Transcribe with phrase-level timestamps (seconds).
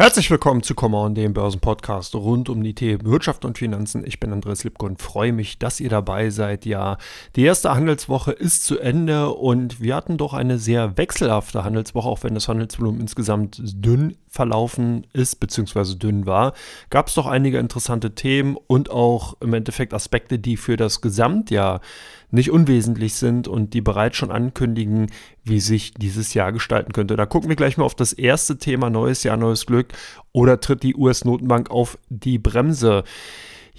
[0.00, 4.02] Herzlich willkommen zu Come On, dem Börsenpodcast rund um die Themen Wirtschaft und Finanzen.
[4.06, 6.64] Ich bin Andreas Lipko und freue mich, dass ihr dabei seid.
[6.64, 6.96] Ja,
[7.36, 12.22] die erste Handelswoche ist zu Ende und wir hatten doch eine sehr wechselhafte Handelswoche, auch
[12.22, 16.54] wenn das Handelsvolumen insgesamt dünn verlaufen ist, beziehungsweise dünn war.
[16.88, 21.82] Gab es doch einige interessante Themen und auch im Endeffekt Aspekte, die für das Gesamtjahr
[22.30, 25.10] nicht unwesentlich sind und die bereits schon ankündigen,
[25.44, 27.16] wie sich dieses Jahr gestalten könnte.
[27.16, 29.88] Da gucken wir gleich mal auf das erste Thema, neues Jahr, neues Glück.
[30.32, 33.04] Oder tritt die US-Notenbank auf die Bremse?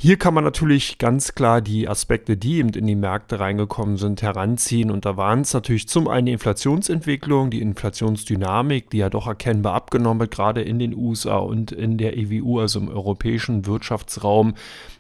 [0.03, 4.23] Hier kann man natürlich ganz klar die Aspekte, die eben in die Märkte reingekommen sind,
[4.23, 4.89] heranziehen.
[4.89, 9.75] Und da waren es natürlich zum einen die Inflationsentwicklung, die Inflationsdynamik, die ja doch erkennbar
[9.75, 14.55] abgenommen wird, gerade in den USA und in der EWU, also im europäischen Wirtschaftsraum,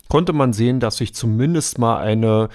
[0.07, 2.49] konnte man sehen, dass sich zumindest mal eine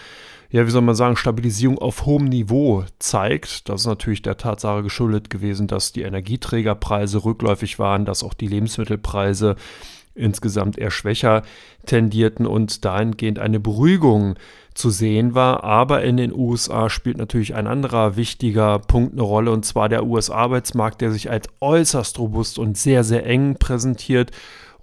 [0.50, 3.68] ja, wie soll man sagen, Stabilisierung auf hohem Niveau zeigt.
[3.68, 8.46] Das ist natürlich der Tatsache geschuldet gewesen, dass die Energieträgerpreise rückläufig waren, dass auch die
[8.46, 9.56] Lebensmittelpreise
[10.16, 11.42] insgesamt eher schwächer
[11.84, 14.36] tendierten und dahingehend eine Beruhigung
[14.74, 15.64] zu sehen war.
[15.64, 20.06] Aber in den USA spielt natürlich ein anderer wichtiger Punkt eine Rolle, und zwar der
[20.06, 24.30] US-Arbeitsmarkt, der sich als äußerst robust und sehr, sehr eng präsentiert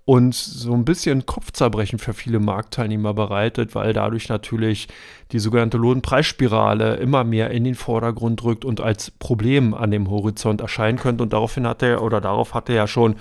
[0.05, 4.87] und so ein bisschen Kopfzerbrechen für viele Marktteilnehmer bereitet, weil dadurch natürlich
[5.31, 10.59] die sogenannte Lohnpreisspirale immer mehr in den Vordergrund rückt und als Problem an dem Horizont
[10.59, 11.23] erscheinen könnte.
[11.23, 13.15] Und daraufhin hat er oder darauf hatte ja schon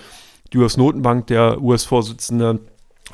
[0.52, 2.58] die US-Notenbank, der US-Vorsitzende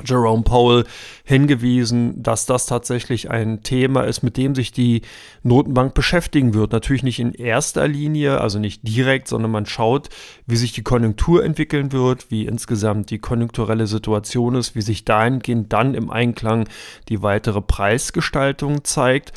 [0.05, 0.85] Jerome Powell
[1.23, 5.01] hingewiesen, dass das tatsächlich ein Thema ist, mit dem sich die
[5.43, 6.71] Notenbank beschäftigen wird.
[6.71, 10.09] Natürlich nicht in erster Linie, also nicht direkt, sondern man schaut,
[10.45, 15.73] wie sich die Konjunktur entwickeln wird, wie insgesamt die konjunkturelle Situation ist, wie sich dahingehend
[15.73, 16.67] dann im Einklang
[17.09, 19.33] die weitere Preisgestaltung zeigt.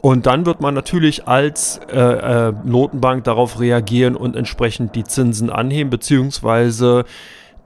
[0.00, 5.48] Und dann wird man natürlich als äh, äh, Notenbank darauf reagieren und entsprechend die Zinsen
[5.48, 7.04] anheben, beziehungsweise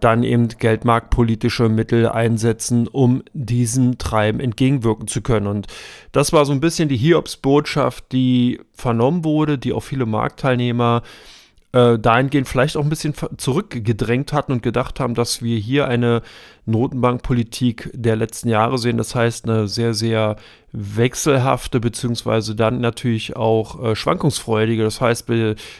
[0.00, 5.46] dann eben geldmarktpolitische Mittel einsetzen, um diesem Treiben entgegenwirken zu können.
[5.46, 5.67] Und
[6.12, 11.02] das war so ein bisschen die Hiobs-Botschaft, die vernommen wurde, die auch viele Marktteilnehmer
[11.73, 16.23] äh, dahingehend vielleicht auch ein bisschen zurückgedrängt hatten und gedacht haben, dass wir hier eine
[16.66, 18.98] Notenbankpolitik der letzten Jahre sehen.
[18.98, 20.36] Das heißt, eine sehr, sehr
[20.72, 24.82] wechselhafte, beziehungsweise dann natürlich auch äh, schwankungsfreudige.
[24.82, 25.27] Das heißt,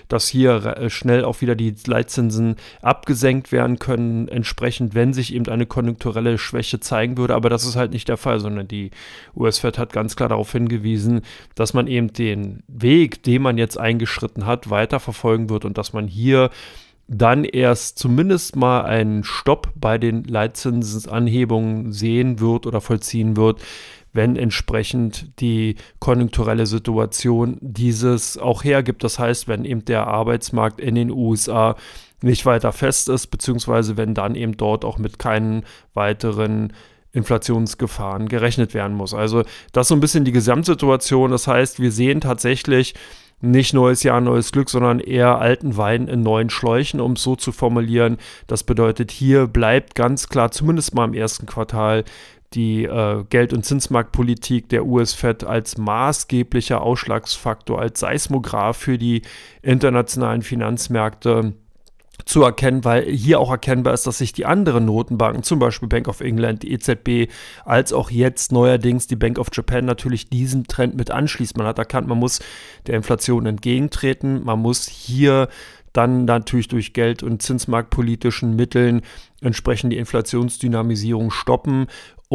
[0.08, 5.47] dass hier äh, schnell auch wieder die Leitzinsen abgesenkt werden können, entsprechend, wenn sich eben
[5.48, 7.34] eine konjunkturelle Schwäche zeigen würde.
[7.34, 8.91] Aber das ist halt nicht der Fall, sondern die
[9.36, 11.20] US-Fed hat ganz klar darauf hingewiesen,
[11.56, 15.92] dass man eben den Weg, den man jetzt eingeschritten hat, weiter verfolgen wird und dass
[15.92, 16.50] man hier
[17.09, 23.61] dann erst zumindest mal einen Stopp bei den Leitzinsanhebungen sehen wird oder vollziehen wird,
[24.12, 29.05] wenn entsprechend die konjunkturelle Situation dieses auch hergibt.
[29.05, 31.77] Das heißt, wenn eben der Arbeitsmarkt in den USA
[32.22, 35.65] nicht weiter fest ist, beziehungsweise wenn dann eben dort auch mit keinen
[35.95, 36.72] weiteren
[37.12, 39.15] Inflationsgefahren gerechnet werden muss.
[39.15, 41.31] Also das ist so ein bisschen die Gesamtsituation.
[41.31, 42.95] Das heißt, wir sehen tatsächlich,
[43.41, 47.36] nicht neues Jahr, neues Glück, sondern eher alten Wein in neuen Schläuchen, um es so
[47.36, 48.16] zu formulieren.
[48.47, 52.04] Das bedeutet, hier bleibt ganz klar, zumindest mal im ersten Quartal,
[52.54, 59.22] die äh, Geld- und Zinsmarktpolitik der US-Fed als maßgeblicher Ausschlagsfaktor, als Seismograph für die
[59.62, 61.54] internationalen Finanzmärkte
[62.25, 66.09] zu erkennen, weil hier auch erkennbar ist, dass sich die anderen Notenbanken, zum Beispiel Bank
[66.09, 67.31] of England, die EZB,
[67.65, 71.56] als auch jetzt neuerdings die Bank of Japan natürlich diesem Trend mit anschließt.
[71.56, 72.41] Man hat erkannt, man muss
[72.87, 75.49] der Inflation entgegentreten, man muss hier
[75.93, 79.00] dann natürlich durch Geld- und Zinsmarktpolitischen Mitteln
[79.41, 81.87] entsprechend die Inflationsdynamisierung stoppen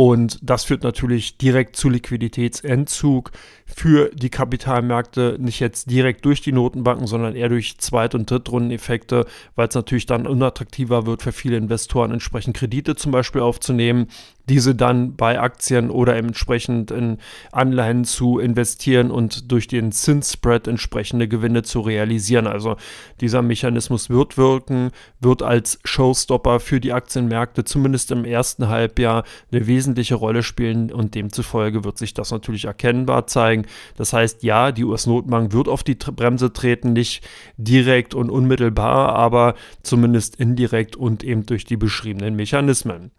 [0.04, 3.30] und das führt natürlich direkt zu Liquiditätsentzug
[3.68, 9.28] für die Kapitalmärkte, nicht jetzt direkt durch die Notenbanken, sondern eher durch Zweit- und Drittrundeneffekte,
[9.54, 14.08] weil es natürlich dann unattraktiver wird für viele Investoren, entsprechend Kredite zum Beispiel aufzunehmen,
[14.50, 17.18] diese dann bei Aktien oder entsprechend in
[17.52, 22.48] Anleihen zu investieren und durch den Zinsspread entsprechende Gewinne zu realisieren.
[22.48, 22.78] Also
[23.20, 29.68] dieser Mechanismus wird wirken, wird als Showstopper für die Aktienmärkte zumindest im ersten Halbjahr eine
[29.68, 33.66] wesentliche Rolle spielen und demzufolge wird sich das natürlich erkennbar zeigen.
[33.98, 37.28] Das heißt, ja, die US-Notenbank wird auf die Bremse treten, nicht
[37.58, 43.12] direkt und unmittelbar, aber zumindest indirekt und eben durch die beschriebenen Mechanismen.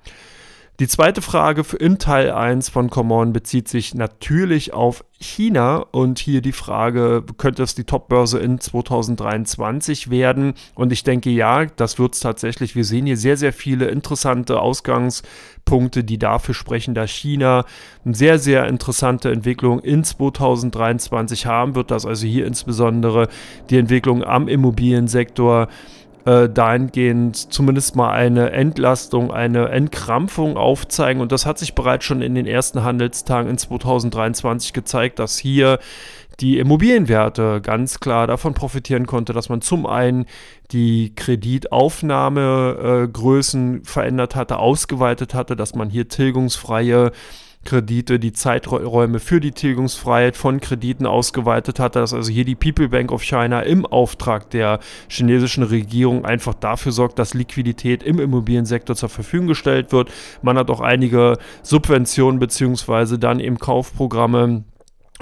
[0.81, 6.41] Die zweite Frage in Teil 1 von Common bezieht sich natürlich auf China und hier
[6.41, 10.55] die Frage, könnte es die Top-Börse in 2023 werden?
[10.75, 12.75] Und ich denke ja, das wird es tatsächlich.
[12.75, 17.67] Wir sehen hier sehr, sehr viele interessante Ausgangspunkte, die dafür sprechen, dass China
[18.05, 23.29] eine sehr, sehr interessante Entwicklung in 2023 haben wird, dass also hier insbesondere
[23.69, 25.69] die Entwicklung am Immobiliensektor
[26.25, 31.21] äh, dahingehend zumindest mal eine Entlastung, eine Entkrampfung aufzeigen.
[31.21, 35.79] Und das hat sich bereits schon in den ersten Handelstagen in 2023 gezeigt, dass hier
[36.41, 40.27] die Immobilienwerte ganz klar davon profitieren konnte, dass man zum einen
[40.73, 47.13] die Kreditaufnahmegrößen äh, verändert hatte, ausgeweitet hatte, dass man hier tilgungsfreie
[47.65, 52.89] Kredite, die Zeiträume für die Tilgungsfreiheit von Krediten ausgeweitet hatte, dass also hier die People
[52.89, 58.97] Bank of China im Auftrag der chinesischen Regierung einfach dafür sorgt, dass Liquidität im Immobiliensektor
[58.97, 60.11] zur Verfügung gestellt wird.
[60.43, 64.65] Man hat auch einige Subventionen beziehungsweise dann eben Kaufprogramme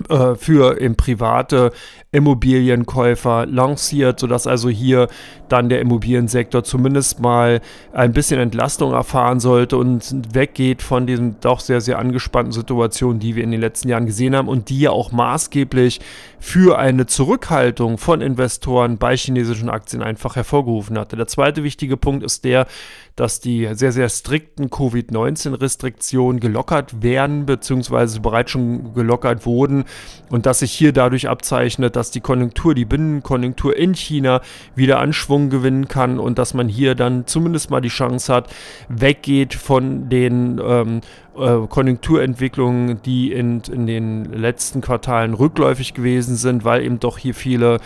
[0.08, 1.72] äh, für eben private
[2.12, 5.08] Immobilienkäufer lanciert, sodass also hier
[5.48, 7.60] dann der Immobiliensektor zumindest mal
[7.92, 13.36] ein bisschen Entlastung erfahren sollte und weggeht von diesen doch sehr, sehr angespannten Situationen, die
[13.36, 16.00] wir in den letzten Jahren gesehen haben und die ja auch maßgeblich
[16.40, 21.16] für eine Zurückhaltung von Investoren bei chinesischen Aktien einfach hervorgerufen hatte.
[21.16, 22.66] Der zweite wichtige Punkt ist der,
[23.14, 29.84] dass die sehr, sehr strikten Covid-19-Restriktionen gelockert werden, beziehungsweise bereits schon gelockert wurden
[30.30, 34.40] und dass sich hier dadurch abzeichnet, dass die Konjunktur, die Binnenkonjunktur in China
[34.74, 38.48] wieder Anschwung gewinnen kann und dass man hier dann zumindest mal die Chance hat,
[38.88, 46.64] weggeht von den ähm, äh, Konjunkturentwicklungen, die in, in den letzten Quartalen rückläufig gewesen sind,
[46.64, 47.78] weil eben doch hier viele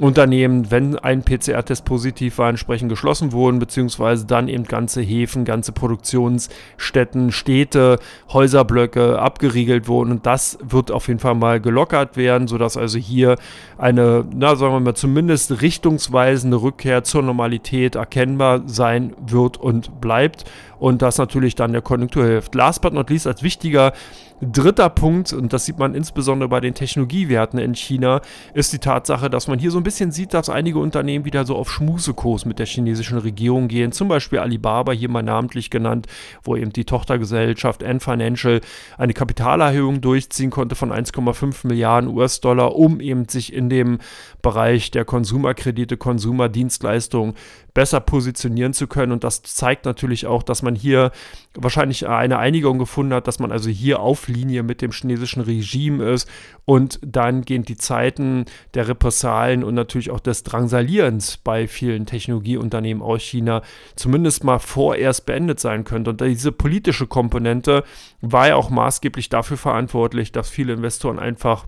[0.00, 5.72] Unternehmen, wenn ein PCR-Test positiv war, entsprechend geschlossen wurden, beziehungsweise dann eben ganze Häfen, ganze
[5.72, 7.98] Produktionsstätten, Städte,
[8.32, 10.12] Häuserblöcke abgeriegelt wurden.
[10.12, 13.36] Und das wird auf jeden Fall mal gelockert werden, sodass also hier
[13.76, 20.44] eine, na, sagen wir mal, zumindest richtungsweisende Rückkehr zur Normalität erkennbar sein wird und bleibt.
[20.78, 22.54] Und das natürlich dann der Konjunktur hilft.
[22.54, 23.92] Last but not least als wichtiger
[24.40, 28.20] Dritter Punkt, und das sieht man insbesondere bei den Technologiewerten in China,
[28.54, 31.56] ist die Tatsache, dass man hier so ein bisschen sieht, dass einige Unternehmen wieder so
[31.56, 33.90] auf Schmusekurs mit der chinesischen Regierung gehen.
[33.90, 36.06] Zum Beispiel Alibaba, hier mal namentlich genannt,
[36.44, 38.60] wo eben die Tochtergesellschaft N Financial
[38.96, 43.98] eine Kapitalerhöhung durchziehen konnte von 1,5 Milliarden US-Dollar, um eben sich in dem
[44.40, 47.34] Bereich der Konsumerkredite, Konsumerdienstleistungen
[47.74, 49.12] besser positionieren zu können.
[49.12, 51.10] Und das zeigt natürlich auch, dass man hier
[51.54, 56.04] wahrscheinlich eine Einigung gefunden hat, dass man also hier auf Linie mit dem chinesischen Regime
[56.04, 56.28] ist
[56.64, 58.44] und dann gehen die Zeiten
[58.74, 63.62] der Repressalien und natürlich auch des Drangsalierens bei vielen Technologieunternehmen aus China
[63.96, 66.10] zumindest mal vorerst beendet sein könnte.
[66.10, 67.84] Und diese politische Komponente
[68.20, 71.66] war ja auch maßgeblich dafür verantwortlich, dass viele Investoren einfach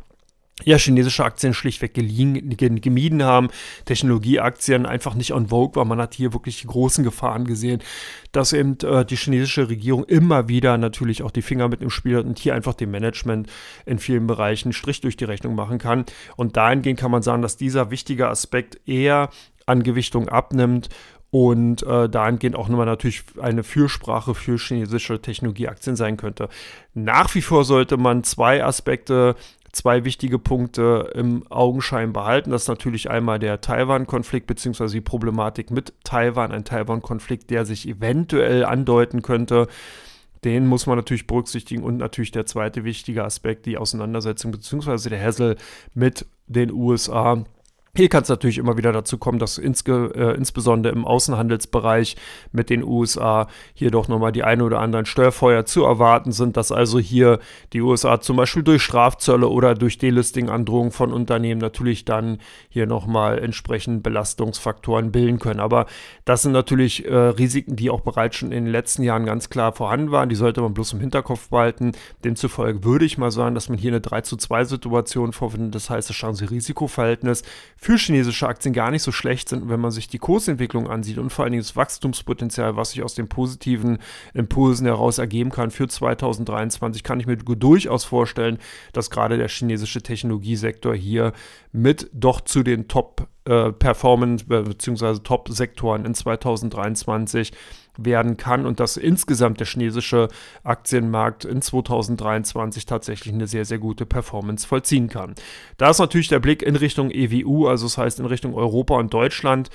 [0.64, 3.48] ja, chinesische Aktien schlichtweg geliehen, gemieden haben,
[3.84, 5.84] Technologieaktien einfach nicht on vogue war.
[5.84, 7.80] Man hat hier wirklich die großen Gefahren gesehen,
[8.32, 12.16] dass eben äh, die chinesische Regierung immer wieder natürlich auch die Finger mit im Spiel
[12.16, 13.48] hat und hier einfach dem Management
[13.86, 16.04] in vielen Bereichen Strich durch die Rechnung machen kann.
[16.36, 19.30] Und dahingehend kann man sagen, dass dieser wichtige Aspekt eher
[19.66, 20.88] an Gewichtung abnimmt
[21.30, 26.48] und äh, dahingehend auch nochmal natürlich eine Fürsprache für chinesische Technologieaktien sein könnte.
[26.94, 29.36] Nach wie vor sollte man zwei Aspekte
[29.72, 32.50] zwei wichtige Punkte im Augenschein behalten.
[32.50, 37.88] Das ist natürlich einmal der Taiwan-Konflikt beziehungsweise die Problematik mit Taiwan, ein Taiwan-Konflikt, der sich
[37.88, 39.68] eventuell andeuten könnte.
[40.44, 45.22] Den muss man natürlich berücksichtigen und natürlich der zweite wichtige Aspekt, die Auseinandersetzung beziehungsweise der
[45.22, 45.56] Hassel
[45.94, 47.44] mit den USA
[47.96, 52.16] hier kann es natürlich immer wieder dazu kommen, dass insge, äh, insbesondere im Außenhandelsbereich
[52.52, 56.70] mit den USA hier doch nochmal die ein oder anderen Steuerfeuer zu erwarten sind, dass
[56.70, 57.40] also hier
[57.72, 63.40] die USA zum Beispiel durch Strafzölle oder durch Delisting-Androhungen von Unternehmen natürlich dann hier nochmal
[63.40, 65.58] entsprechend Belastungsfaktoren bilden können.
[65.58, 65.86] Aber
[66.24, 69.72] das sind natürlich äh, Risiken, die auch bereits schon in den letzten Jahren ganz klar
[69.72, 70.28] vorhanden waren.
[70.28, 71.92] Die sollte man bloß im Hinterkopf behalten.
[72.22, 75.74] Demzufolge würde ich mal sagen, dass man hier eine 3 zu 2 Situation vorfindet.
[75.74, 77.42] Das heißt, das Chance-Risiko-Verhältnis
[77.82, 81.30] für chinesische Aktien gar nicht so schlecht sind, wenn man sich die Kursentwicklung ansieht und
[81.30, 83.98] vor allen Dingen das Wachstumspotenzial, was sich aus den positiven
[84.34, 88.58] Impulsen heraus ergeben kann für 2023, kann ich mir durchaus vorstellen,
[88.92, 91.32] dass gerade der chinesische Technologiesektor hier
[91.72, 95.20] mit doch zu den Top äh, Performance bzw.
[95.20, 97.52] Top-Sektoren in 2023
[97.96, 100.28] werden kann und dass insgesamt der chinesische
[100.62, 105.34] Aktienmarkt in 2023 tatsächlich eine sehr, sehr gute Performance vollziehen kann.
[105.76, 109.12] Da ist natürlich der Blick in Richtung EWU, also das heißt in Richtung Europa und
[109.12, 109.70] Deutschland.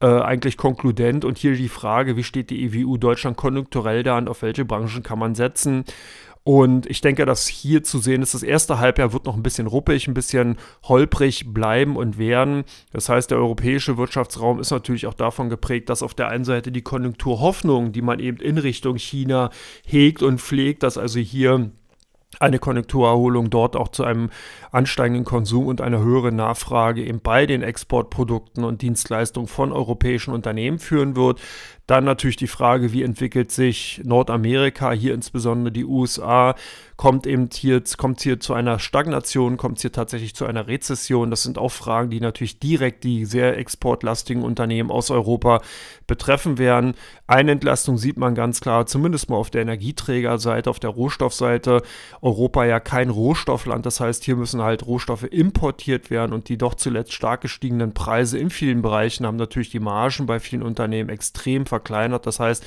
[0.00, 4.28] Äh, eigentlich konkludent und hier die Frage, wie steht die EWU Deutschland konjunkturell da und
[4.28, 5.84] auf welche Branchen kann man setzen?
[6.46, 9.66] Und ich denke, dass hier zu sehen ist, das erste Halbjahr wird noch ein bisschen
[9.66, 12.64] ruppig, ein bisschen holprig bleiben und werden.
[12.92, 16.70] Das heißt, der europäische Wirtschaftsraum ist natürlich auch davon geprägt, dass auf der einen Seite
[16.70, 19.48] die Konjunkturhoffnung, die man eben in Richtung China
[19.86, 21.70] hegt und pflegt, dass also hier
[22.40, 24.30] eine Konjunkturerholung dort auch zu einem
[24.70, 30.78] ansteigenden Konsum und einer höheren Nachfrage eben bei den Exportprodukten und Dienstleistungen von europäischen Unternehmen
[30.78, 31.40] führen wird.
[31.86, 36.54] Dann natürlich die Frage, wie entwickelt sich Nordamerika, hier insbesondere die USA,
[36.96, 41.30] kommt eben hier, kommt hier zu einer Stagnation, kommt es hier tatsächlich zu einer Rezession?
[41.30, 45.60] Das sind auch Fragen, die natürlich direkt die sehr exportlastigen Unternehmen aus Europa
[46.06, 46.94] betreffen werden.
[47.26, 51.82] Eine Entlastung sieht man ganz klar, zumindest mal auf der Energieträgerseite, auf der Rohstoffseite.
[52.22, 56.74] Europa ja kein Rohstoffland, das heißt, hier müssen halt Rohstoffe importiert werden und die doch
[56.74, 61.66] zuletzt stark gestiegenen Preise in vielen Bereichen haben natürlich die Margen bei vielen Unternehmen extrem
[61.74, 62.26] verkleinert.
[62.26, 62.64] Das heißt,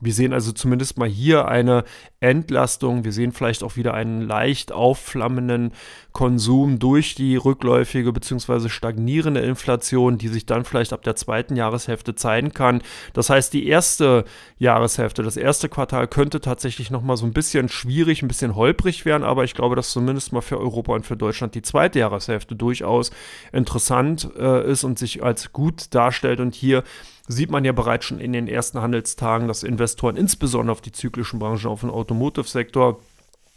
[0.00, 1.84] wir sehen also zumindest mal hier eine
[2.20, 3.04] Entlastung.
[3.04, 5.72] Wir sehen vielleicht auch wieder einen leicht aufflammenden
[6.12, 8.68] Konsum durch die rückläufige bzw.
[8.68, 12.82] stagnierende Inflation, die sich dann vielleicht ab der zweiten Jahreshälfte zeigen kann.
[13.12, 14.24] Das heißt, die erste
[14.58, 19.22] Jahreshälfte, das erste Quartal könnte tatsächlich nochmal so ein bisschen schwierig, ein bisschen holprig werden,
[19.22, 23.10] aber ich glaube, dass zumindest mal für Europa und für Deutschland die zweite Jahreshälfte durchaus
[23.52, 26.82] interessant äh, ist und sich als gut darstellt und hier
[27.28, 31.38] sieht man ja bereits schon in den ersten Handelstagen, dass Investoren insbesondere auf die zyklischen
[31.38, 33.00] Branchen, auf den Automotive-Sektor,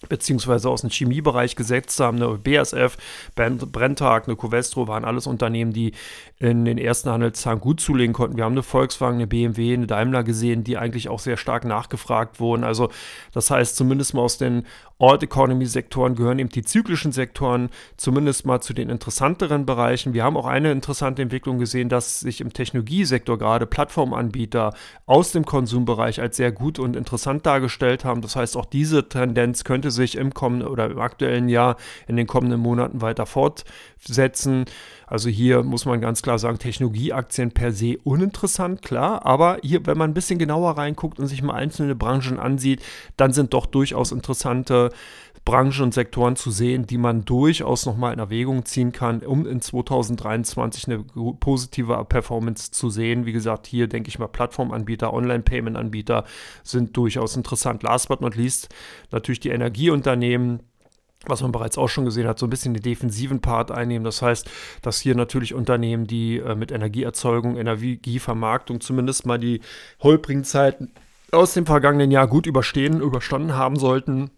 [0.10, 2.22] beziehungsweise aus dem Chemiebereich gesetzt haben.
[2.22, 2.98] Eine BASF,
[3.36, 5.94] Brenntag, eine Covestro waren alles Unternehmen, die
[6.40, 8.38] in den ersten Handelstagen gut zulegen konnten.
[8.38, 12.40] Wir haben eine Volkswagen, eine BMW, eine Daimler gesehen, die eigentlich auch sehr stark nachgefragt
[12.40, 12.64] wurden.
[12.64, 12.90] Also
[13.34, 14.66] das heißt, zumindest mal aus den
[15.02, 20.14] Alt Economy Sektoren gehören eben die zyklischen Sektoren zumindest mal zu den interessanteren Bereichen.
[20.14, 24.74] Wir haben auch eine interessante Entwicklung gesehen, dass sich im Technologiesektor gerade Plattformanbieter
[25.08, 28.22] aus dem Konsumbereich als sehr gut und interessant dargestellt haben.
[28.22, 31.78] Das heißt, auch diese Tendenz könnte sich im kommenden oder im aktuellen Jahr
[32.08, 34.66] in den kommenden Monaten weiter fortsetzen.
[35.12, 39.98] Also hier muss man ganz klar sagen, Technologieaktien per se uninteressant, klar, aber hier, wenn
[39.98, 42.82] man ein bisschen genauer reinguckt und sich mal einzelne Branchen ansieht,
[43.18, 44.90] dann sind doch durchaus interessante
[45.44, 49.60] Branchen und Sektoren zu sehen, die man durchaus nochmal in Erwägung ziehen kann, um in
[49.60, 51.04] 2023 eine
[51.42, 53.26] positive Performance zu sehen.
[53.26, 56.24] Wie gesagt, hier denke ich mal, Plattformanbieter, Online-Payment-Anbieter
[56.64, 57.84] sind durchaus interessant.
[57.84, 58.70] Last but not least
[59.12, 60.62] natürlich die Energieunternehmen,
[61.26, 64.04] was man bereits auch schon gesehen hat, so ein bisschen den defensiven Part einnehmen.
[64.04, 64.50] Das heißt,
[64.82, 69.62] dass hier natürlich Unternehmen, die äh, mit Energieerzeugung, Energievermarktung zumindest mal die
[70.02, 70.92] holprigen Zeiten
[71.32, 74.32] aus dem vergangenen Jahr gut überstehen, überstanden haben sollten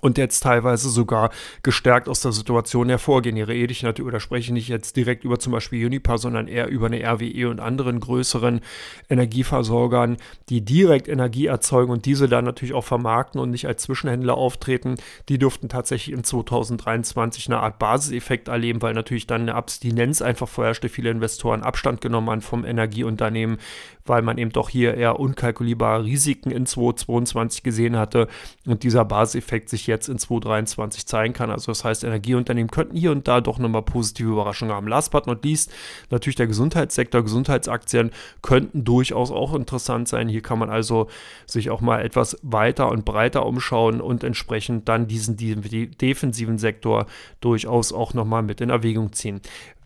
[0.00, 1.30] und jetzt teilweise sogar
[1.62, 3.36] gestärkt aus der Situation hervorgehen.
[3.36, 6.68] Hier rede ich natürlich oder spreche nicht jetzt direkt über zum Beispiel Unipa, sondern eher
[6.68, 8.60] über eine RWE und anderen größeren
[9.08, 10.18] Energieversorgern,
[10.50, 14.96] die direkt Energie erzeugen und diese dann natürlich auch vermarkten und nicht als Zwischenhändler auftreten.
[15.30, 20.48] Die dürften tatsächlich in 2023 eine Art Basiseffekt erleben, weil natürlich dann eine Abstinenz einfach
[20.48, 20.90] vorherrschte.
[20.90, 23.56] Viele Investoren Abstand genommen haben vom Energieunternehmen,
[24.04, 28.28] weil man eben doch hier eher unkalkulierbare Risiken in 2022 gesehen hatte
[28.66, 31.50] und dieser Basiseffekt sich jetzt in 2023 zeigen kann.
[31.50, 34.88] Also das heißt, Energieunternehmen könnten hier und da doch nochmal positive Überraschungen haben.
[34.88, 35.72] Last but not least,
[36.10, 38.10] natürlich der Gesundheitssektor, Gesundheitsaktien
[38.42, 40.28] könnten durchaus auch interessant sein.
[40.28, 41.08] Hier kann man also
[41.46, 45.62] sich auch mal etwas weiter und breiter umschauen und entsprechend dann diesen, diesen
[45.98, 47.06] defensiven Sektor
[47.40, 49.40] durchaus auch nochmal mit in Erwägung ziehen.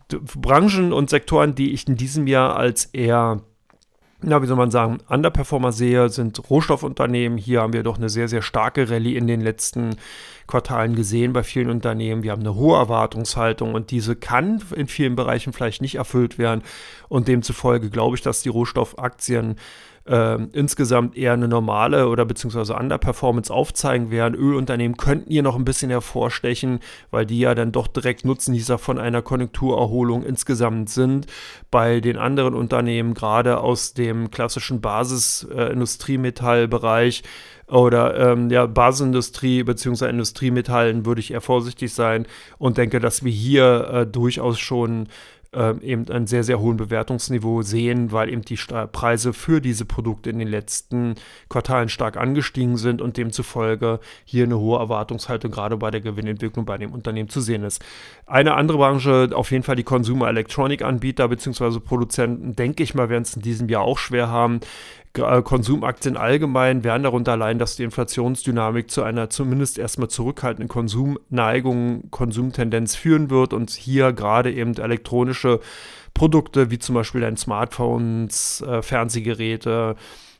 [0.08, 3.42] Branchen und Sektoren, die ich in diesem Jahr als eher
[4.20, 7.38] na, wie soll man sagen, Underperformer sehe, sind Rohstoffunternehmen.
[7.38, 9.96] Hier haben wir doch eine sehr, sehr starke Rallye in den letzten
[10.48, 12.24] Quartalen gesehen bei vielen Unternehmen.
[12.24, 16.62] Wir haben eine hohe Erwartungshaltung und diese kann in vielen Bereichen vielleicht nicht erfüllt werden.
[17.08, 19.56] Und demzufolge glaube ich, dass die Rohstoffaktien
[20.08, 24.34] äh, insgesamt eher eine normale oder beziehungsweise Underperformance aufzeigen werden.
[24.34, 28.98] Ölunternehmen könnten hier noch ein bisschen hervorstechen, weil die ja dann doch direkt Nutznießer von
[28.98, 31.26] einer Konjunkturerholung insgesamt sind.
[31.70, 37.22] Bei den anderen Unternehmen, gerade aus dem klassischen Basisindustriemetallbereich,
[37.68, 40.08] oder ähm, ja, Basisindustrie bzw.
[40.08, 45.08] Industriemetallen würde ich eher vorsichtig sein und denke, dass wir hier äh, durchaus schon
[45.54, 48.58] äh, eben ein sehr, sehr hohen Bewertungsniveau sehen, weil eben die
[48.92, 51.14] Preise für diese Produkte in den letzten
[51.48, 56.78] Quartalen stark angestiegen sind und demzufolge hier eine hohe Erwartungshaltung gerade bei der Gewinnentwicklung bei
[56.78, 57.84] dem Unternehmen zu sehen ist.
[58.26, 61.80] Eine andere Branche, auf jeden Fall die Consumer Electronic Anbieter bzw.
[61.80, 64.60] Produzenten, denke ich mal, werden es in diesem Jahr auch schwer haben.
[65.18, 72.10] Äh, Konsumaktien allgemein werden darunter leiden, dass die Inflationsdynamik zu einer zumindest erstmal zurückhaltenden Konsumneigung,
[72.10, 75.60] Konsumtendenz führen wird und hier gerade eben elektronische
[76.14, 79.96] Produkte wie zum Beispiel dein Smartphones, äh, Fernsehgeräte,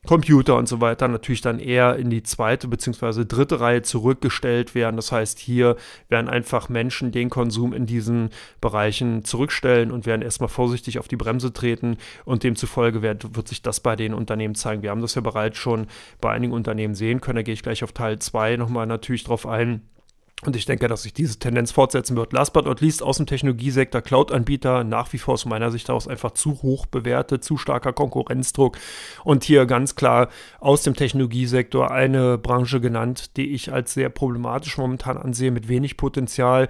[0.08, 3.26] Computer und so weiter natürlich dann eher in die zweite bzw.
[3.26, 4.96] dritte Reihe zurückgestellt werden.
[4.96, 5.76] Das heißt, hier
[6.08, 8.30] werden einfach Menschen den Konsum in diesen
[8.62, 13.60] Bereichen zurückstellen und werden erstmal vorsichtig auf die Bremse treten und demzufolge wird, wird sich
[13.60, 14.82] das bei den Unternehmen zeigen.
[14.82, 15.88] Wir haben das ja bereits schon
[16.22, 17.36] bei einigen Unternehmen sehen können.
[17.36, 19.82] Da gehe ich gleich auf Teil 2 nochmal natürlich drauf ein
[20.44, 22.32] Und ich denke, dass sich diese Tendenz fortsetzen wird.
[22.32, 26.06] Last but not least aus dem Technologiesektor, Cloud-Anbieter nach wie vor aus meiner Sicht daraus
[26.06, 28.78] einfach zu hoch bewertet, zu starker Konkurrenzdruck.
[29.24, 30.28] Und hier ganz klar
[30.60, 35.96] aus dem Technologiesektor eine Branche genannt, die ich als sehr problematisch momentan ansehe, mit wenig
[35.96, 36.68] Potenzial.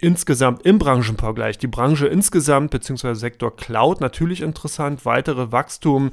[0.00, 6.12] Insgesamt im Branchenvergleich, die Branche insgesamt, beziehungsweise Sektor Cloud natürlich interessant, weitere Wachstum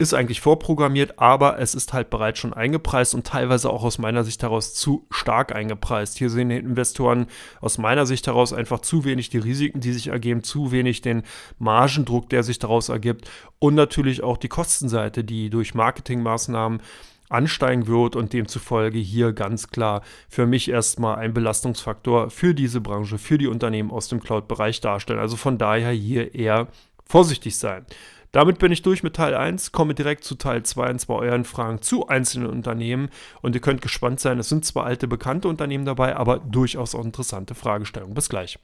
[0.00, 4.24] ist eigentlich vorprogrammiert, aber es ist halt bereits schon eingepreist und teilweise auch aus meiner
[4.24, 6.16] Sicht heraus zu stark eingepreist.
[6.16, 7.26] Hier sehen die Investoren
[7.60, 11.22] aus meiner Sicht heraus einfach zu wenig die Risiken, die sich ergeben, zu wenig den
[11.58, 16.80] Margendruck, der sich daraus ergibt und natürlich auch die Kostenseite, die durch Marketingmaßnahmen
[17.28, 23.18] ansteigen wird und demzufolge hier ganz klar für mich erstmal ein Belastungsfaktor für diese Branche,
[23.18, 25.20] für die Unternehmen aus dem Cloud-Bereich darstellen.
[25.20, 26.68] Also von daher hier eher
[27.04, 27.84] vorsichtig sein.
[28.32, 31.44] Damit bin ich durch mit Teil 1, komme direkt zu Teil 2 und zwar euren
[31.44, 33.08] Fragen zu einzelnen Unternehmen.
[33.42, 37.04] Und ihr könnt gespannt sein, es sind zwar alte, bekannte Unternehmen dabei, aber durchaus auch
[37.04, 38.14] interessante Fragestellungen.
[38.14, 38.58] Bis gleich.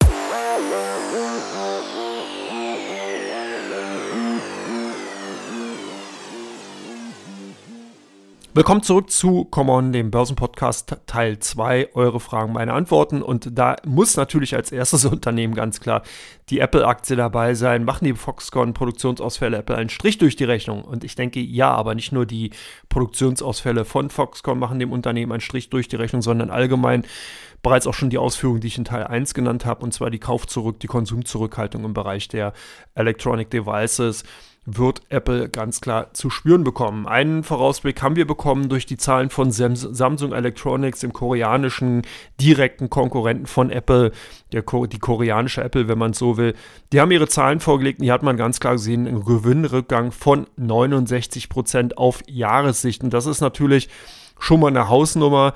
[8.57, 11.91] Willkommen zurück zu Common, dem Börsenpodcast Teil 2.
[11.93, 13.21] Eure Fragen, meine Antworten.
[13.21, 16.01] Und da muss natürlich als erstes Unternehmen ganz klar
[16.49, 17.85] die Apple-Aktie dabei sein.
[17.85, 20.85] Machen die Foxconn-Produktionsausfälle Apple einen Strich durch die Rechnung?
[20.85, 22.51] Und ich denke, ja, aber nicht nur die
[22.89, 27.05] Produktionsausfälle von Foxconn machen dem Unternehmen einen Strich durch die Rechnung, sondern allgemein
[27.61, 30.19] bereits auch schon die Ausführungen, die ich in Teil 1 genannt habe, und zwar die
[30.19, 32.55] Kaufzurück, die Konsumzurückhaltung im Bereich der
[32.95, 34.25] Electronic Devices
[34.67, 37.07] wird Apple ganz klar zu spüren bekommen.
[37.07, 42.03] Einen Vorausblick haben wir bekommen durch die Zahlen von Samsung Electronics, dem koreanischen
[42.41, 44.11] direkten Konkurrenten von Apple,
[44.53, 46.55] der, die koreanische Apple, wenn man so will.
[46.93, 50.49] Die haben ihre Zahlen vorgelegt und hier hat man ganz klar gesehen einen Gewinnrückgang von
[50.57, 53.05] 69 Prozent auf Jahressicht.
[53.05, 53.89] Und das ist natürlich
[54.39, 55.55] schon mal eine Hausnummer.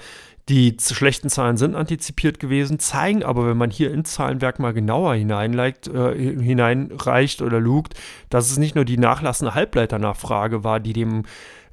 [0.50, 5.14] Die schlechten Zahlen sind antizipiert gewesen, zeigen aber, wenn man hier ins Zahlenwerk mal genauer
[5.14, 7.94] hineinleicht, äh, hineinreicht oder lugt,
[8.30, 11.22] dass es nicht nur die nachlassende Halbleiternachfrage war, die dem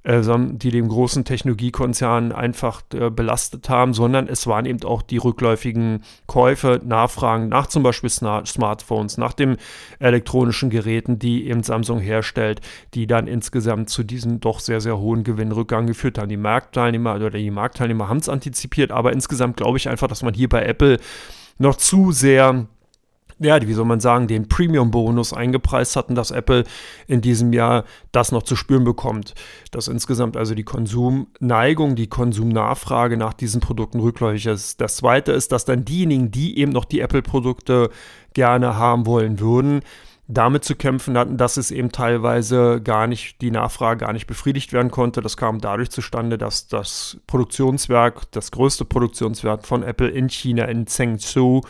[0.03, 0.21] äh,
[0.53, 6.03] die dem großen Technologiekonzern einfach äh, belastet haben, sondern es waren eben auch die rückläufigen
[6.27, 9.57] Käufe, Nachfragen nach zum Beispiel Smartphones, nach den
[9.99, 12.61] elektronischen Geräten, die eben Samsung herstellt,
[12.93, 16.29] die dann insgesamt zu diesem doch sehr, sehr hohen Gewinnrückgang geführt haben.
[16.29, 20.33] Die Marktteilnehmer oder die Marktteilnehmer haben es antizipiert, aber insgesamt glaube ich einfach, dass man
[20.33, 20.97] hier bei Apple
[21.59, 22.67] noch zu sehr
[23.39, 26.63] ja, wie soll man sagen, den Premium-Bonus eingepreist hatten, dass Apple
[27.07, 29.35] in diesem Jahr das noch zu spüren bekommt.
[29.71, 34.81] Dass insgesamt also die Konsumneigung, die Konsumnachfrage nach diesen Produkten rückläufig ist.
[34.81, 37.89] Das zweite ist, dass dann diejenigen, die eben noch die Apple-Produkte
[38.33, 39.81] gerne haben wollen würden,
[40.27, 44.73] damit zu kämpfen hatten, dass es eben teilweise gar nicht, die Nachfrage gar nicht befriedigt
[44.73, 45.21] werden konnte.
[45.21, 50.85] Das kam dadurch zustande, dass das Produktionswerk, das größte Produktionswerk von Apple in China, in
[50.85, 51.61] Zhengzhou,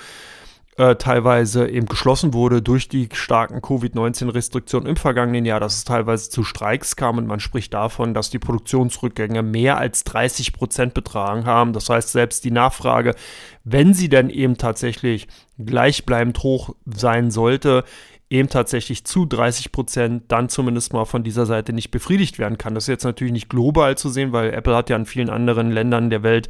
[0.78, 6.30] äh, teilweise eben geschlossen wurde durch die starken Covid-19-Restriktionen im vergangenen Jahr, dass es teilweise
[6.30, 11.46] zu Streiks kam und man spricht davon, dass die Produktionsrückgänge mehr als 30 Prozent betragen
[11.46, 11.74] haben.
[11.74, 13.16] Das heißt, selbst die Nachfrage,
[13.64, 17.84] wenn sie dann eben tatsächlich gleichbleibend hoch sein sollte,
[18.30, 22.76] eben tatsächlich zu 30 Prozent dann zumindest mal von dieser Seite nicht befriedigt werden kann.
[22.76, 25.72] Das ist jetzt natürlich nicht global zu sehen, weil Apple hat ja in vielen anderen
[25.72, 26.50] Ländern der Welt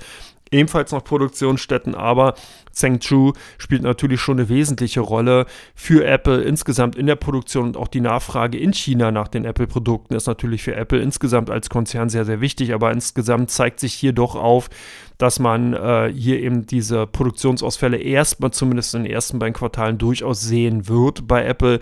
[0.52, 2.36] ebenfalls noch Produktionsstätten, aber
[2.72, 7.88] Zhengzhou spielt natürlich schon eine wesentliche Rolle für Apple insgesamt in der Produktion und auch
[7.88, 12.26] die Nachfrage in China nach den Apple-Produkten ist natürlich für Apple insgesamt als Konzern sehr,
[12.26, 14.70] sehr wichtig, aber insgesamt zeigt sich hier doch auf,
[15.18, 20.42] dass man äh, hier eben diese Produktionsausfälle erstmal zumindest in den ersten beiden Quartalen durchaus
[20.42, 21.80] sehen wird bei Apple.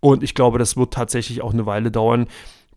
[0.00, 2.26] Und ich glaube, das wird tatsächlich auch eine Weile dauern,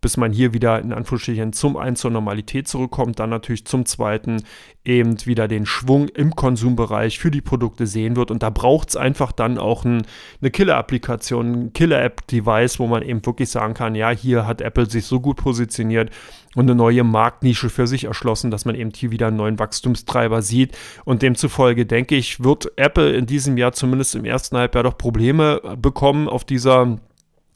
[0.02, 4.44] bis man hier wieder in Anführungsstrichen zum einen zur Normalität zurückkommt, dann natürlich zum zweiten
[4.88, 8.32] eben wieder den Schwung im Konsumbereich für die Produkte sehen wird.
[8.32, 10.04] Und da braucht es einfach dann auch ein,
[10.42, 15.06] eine Killer-Applikation, ein Killer-App-Device, wo man eben wirklich sagen kann, ja, hier hat Apple sich
[15.06, 16.12] so gut positioniert
[16.56, 20.42] und eine neue Marktnische für sich erschlossen, dass man eben hier wieder einen neuen Wachstumstreiber
[20.42, 20.78] sieht.
[21.04, 25.62] Und demzufolge denke ich, wird Apple in diesem Jahr zumindest im ersten Halbjahr doch Probleme
[25.78, 26.98] bekommen auf dieser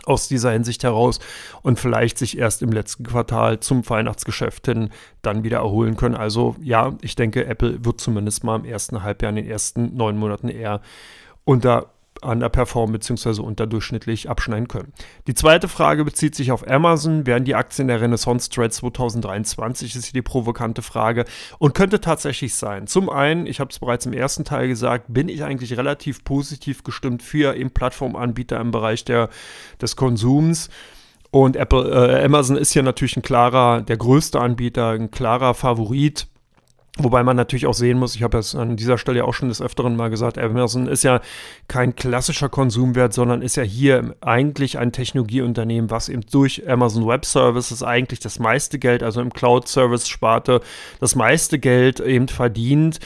[0.06, 1.20] aus dieser Hinsicht heraus
[1.62, 4.90] und vielleicht sich erst im letzten Quartal zum Weihnachtsgeschäft hin
[5.22, 6.16] dann wieder erholen können.
[6.16, 10.18] Also ja, ich denke, Apple wird zumindest mal im ersten Halbjahr, in den ersten neun
[10.18, 10.82] Monaten eher
[11.44, 13.42] unter underperformen bzw.
[13.42, 14.94] unterdurchschnittlich abschneiden können.
[15.28, 17.26] Die zweite Frage bezieht sich auf Amazon.
[17.26, 19.96] Werden die Aktien der Renaissance Trade 2023?
[19.96, 21.26] Ist hier die provokante Frage
[21.60, 22.88] und könnte tatsächlich sein.
[22.88, 26.84] Zum einen, ich habe es bereits im ersten Teil gesagt, bin ich eigentlich relativ positiv
[26.84, 29.30] gestimmt für eben Plattformanbieter im Bereich der,
[29.82, 30.70] des Konsums.
[31.32, 36.28] Und Apple, äh, Amazon ist hier natürlich ein klarer, der größte Anbieter, ein klarer Favorit
[37.04, 39.62] Wobei man natürlich auch sehen muss, ich habe es an dieser Stelle auch schon des
[39.62, 41.22] Öfteren mal gesagt, Amazon ist ja
[41.68, 47.26] kein klassischer Konsumwert, sondern ist ja hier eigentlich ein Technologieunternehmen, was eben durch Amazon Web
[47.26, 50.62] Services eigentlich das meiste Geld, also im Cloud-Service-Sparte,
[51.00, 53.00] das meiste Geld eben verdient.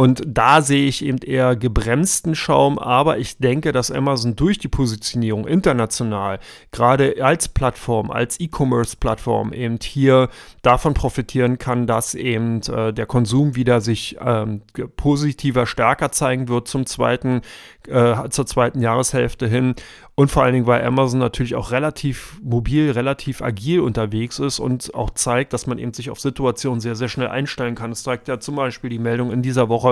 [0.00, 4.66] Und da sehe ich eben eher gebremsten Schaum, aber ich denke, dass Amazon durch die
[4.66, 6.38] Positionierung international,
[6.72, 10.30] gerade als Plattform, als E-Commerce-Plattform, eben hier
[10.62, 14.62] davon profitieren kann, dass eben äh, der Konsum wieder sich ähm,
[14.96, 17.42] positiver, stärker zeigen wird zum zweiten,
[17.86, 19.74] äh, zur zweiten Jahreshälfte hin
[20.20, 24.94] und vor allen Dingen, weil Amazon natürlich auch relativ mobil, relativ agil unterwegs ist und
[24.94, 27.88] auch zeigt, dass man eben sich auf Situationen sehr, sehr schnell einstellen kann.
[27.88, 29.89] Das zeigt ja zum Beispiel die Meldung in dieser Woche,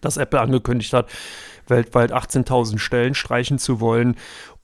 [0.00, 1.10] dass Apple angekündigt hat,
[1.66, 4.16] weltweit 18.000 Stellen streichen zu wollen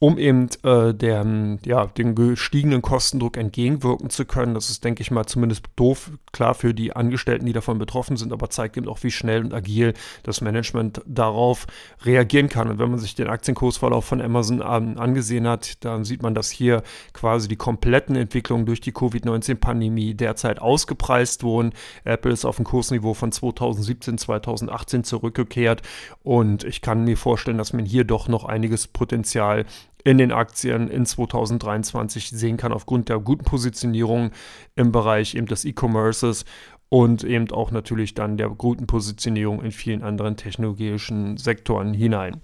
[0.02, 4.54] um eben äh, der, ja, den gestiegenen Kostendruck entgegenwirken zu können.
[4.54, 8.32] Das ist, denke ich mal, zumindest doof, klar für die Angestellten, die davon betroffen sind,
[8.32, 11.66] aber zeigt eben auch, wie schnell und agil das Management darauf
[12.02, 12.70] reagieren kann.
[12.70, 16.50] Und wenn man sich den Aktienkursverlauf von Amazon ähm, angesehen hat, dann sieht man, dass
[16.50, 16.82] hier
[17.12, 21.74] quasi die kompletten Entwicklungen durch die Covid-19-Pandemie derzeit ausgepreist wurden.
[22.04, 25.82] Apple ist auf ein Kursniveau von 2017, 2018 zurückgekehrt
[26.22, 29.66] und ich kann mir vorstellen, dass man hier doch noch einiges Potenzial
[30.04, 34.30] in den Aktien in 2023 sehen kann, aufgrund der guten Positionierung
[34.74, 36.44] im Bereich eben des E-Commerces
[36.90, 42.40] und eben auch natürlich dann der guten Positionierung in vielen anderen technologischen Sektoren hinein.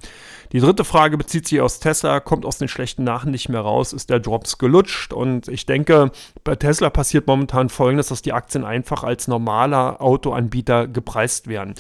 [0.53, 3.93] Die dritte Frage bezieht sich aus Tesla, kommt aus den schlechten Nachrichten nicht mehr raus,
[3.93, 6.13] ist der Drops gelutscht und ich denke,
[6.45, 11.75] bei Tesla passiert momentan folgendes, dass die Aktien einfach als normaler Autoanbieter gepreist werden.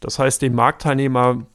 [0.00, 1.46] Das heißt, den Marktteilnehmer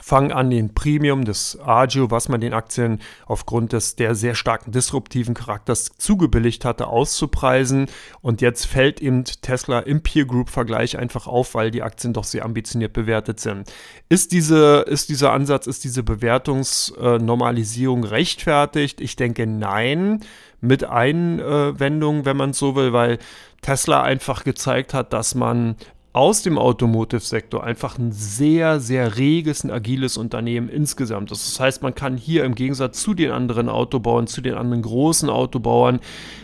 [0.00, 4.72] fangen an, den Premium des Agio, was man den Aktien aufgrund des der sehr starken
[4.72, 7.86] disruptiven Charakters zugebilligt hatte, auszupreisen.
[8.22, 12.24] Und jetzt fällt eben Tesla im Peer Group Vergleich einfach auf, weil die Aktien doch
[12.24, 13.70] sehr ambitioniert bewertet sind.
[14.08, 19.00] Ist, diese, ist dieser Ansatz, ist diese Bewertungsnormalisierung rechtfertigt?
[19.00, 20.20] Ich denke nein,
[20.62, 23.18] mit Einwendungen, wenn man so will, weil
[23.60, 25.76] Tesla einfach gezeigt hat, dass man
[26.14, 31.30] aus dem Automotive-Sektor einfach ein sehr, sehr reges, ein agiles Unternehmen insgesamt.
[31.30, 35.30] Das heißt, man kann hier im Gegensatz zu den anderen Autobauern, zu den anderen großen
[35.30, 36.00] Autobauern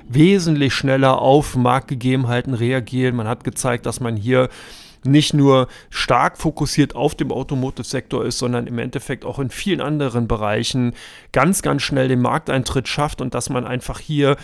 [0.08, 3.16] wesentlich schneller auf Marktgegebenheiten reagieren.
[3.16, 4.48] Man hat gezeigt, dass man hier
[5.04, 10.28] nicht nur stark fokussiert auf dem Automotive-Sektor ist, sondern im Endeffekt auch in vielen anderen
[10.28, 10.94] Bereichen
[11.32, 14.36] ganz, ganz schnell den Markteintritt schafft und dass man einfach hier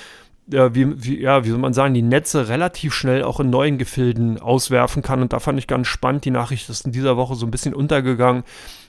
[0.46, 3.78] ja, wie, wie, ja, wie soll man sagen, die Netze relativ schnell auch in neuen
[3.78, 5.22] Gefilden auswerfen kann.
[5.22, 7.74] Und da fand ich ganz spannend, die Nachricht ist in dieser Woche so ein bisschen
[7.74, 8.44] untergegangen,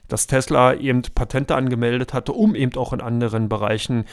[0.08, 4.06] dass Tesla eben Patente angemeldet hatte, um eben auch in anderen Bereichen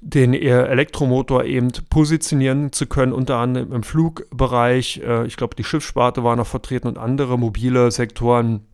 [0.00, 5.00] den Elektromotor eben positionieren zu können, unter anderem im Flugbereich.
[5.04, 8.67] Äh, ich glaube, die Schiffssparte war noch vertreten und andere mobile Sektoren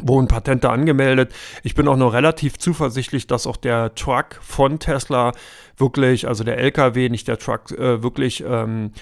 [0.00, 1.32] wurden Patente angemeldet.
[1.62, 5.32] Ich bin auch noch relativ zuversichtlich, dass auch der Truck von Tesla
[5.76, 8.92] wirklich, also der LKW, nicht der Truck, äh, wirklich ähm,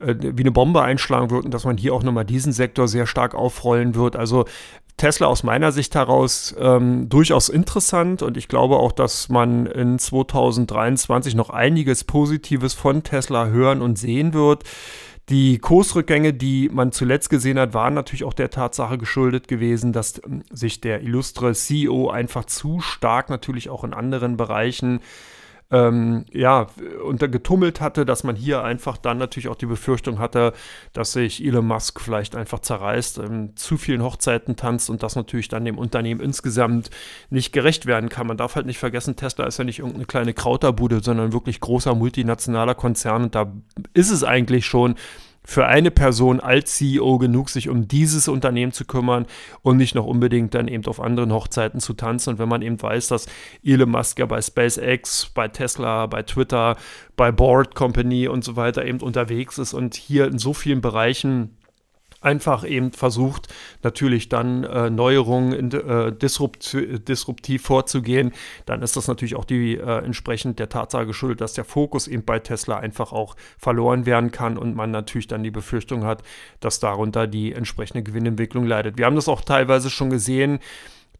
[0.00, 3.06] äh, wie eine Bombe einschlagen wird und dass man hier auch nochmal diesen Sektor sehr
[3.06, 4.16] stark aufrollen wird.
[4.16, 4.44] Also
[4.96, 9.98] Tesla aus meiner Sicht heraus ähm, durchaus interessant und ich glaube auch, dass man in
[9.98, 14.64] 2023 noch einiges Positives von Tesla hören und sehen wird.
[15.30, 20.20] Die Kursrückgänge, die man zuletzt gesehen hat, waren natürlich auch der Tatsache geschuldet gewesen, dass
[20.24, 25.00] ähm, sich der illustre CEO einfach zu stark natürlich auch in anderen Bereichen
[25.70, 26.66] ähm, ja,
[27.04, 30.52] untergetummelt hatte, dass man hier einfach dann natürlich auch die Befürchtung hatte,
[30.92, 35.48] dass sich Elon Musk vielleicht einfach zerreißt, ähm, zu vielen Hochzeiten tanzt und das natürlich
[35.48, 36.90] dann dem Unternehmen insgesamt
[37.30, 38.26] nicht gerecht werden kann.
[38.26, 41.94] Man darf halt nicht vergessen, Tesla ist ja nicht irgendeine kleine Krauterbude, sondern wirklich großer
[41.94, 43.52] multinationaler Konzern und da
[43.94, 44.96] ist es eigentlich schon
[45.42, 49.26] für eine Person als CEO genug, sich um dieses Unternehmen zu kümmern
[49.62, 52.30] und nicht noch unbedingt dann eben auf anderen Hochzeiten zu tanzen.
[52.30, 53.26] Und wenn man eben weiß, dass
[53.64, 56.76] Elon Musk ja bei SpaceX, bei Tesla, bei Twitter,
[57.16, 61.56] bei Board Company und so weiter eben unterwegs ist und hier in so vielen Bereichen
[62.20, 63.48] einfach eben versucht,
[63.82, 66.76] natürlich dann äh, Neuerungen in, äh, disrupt,
[67.08, 68.32] disruptiv vorzugehen,
[68.66, 72.24] dann ist das natürlich auch die äh, entsprechend der Tatsache geschuldet, dass der Fokus eben
[72.24, 76.22] bei Tesla einfach auch verloren werden kann und man natürlich dann die Befürchtung hat,
[76.60, 78.98] dass darunter die entsprechende Gewinnentwicklung leidet.
[78.98, 80.60] Wir haben das auch teilweise schon gesehen,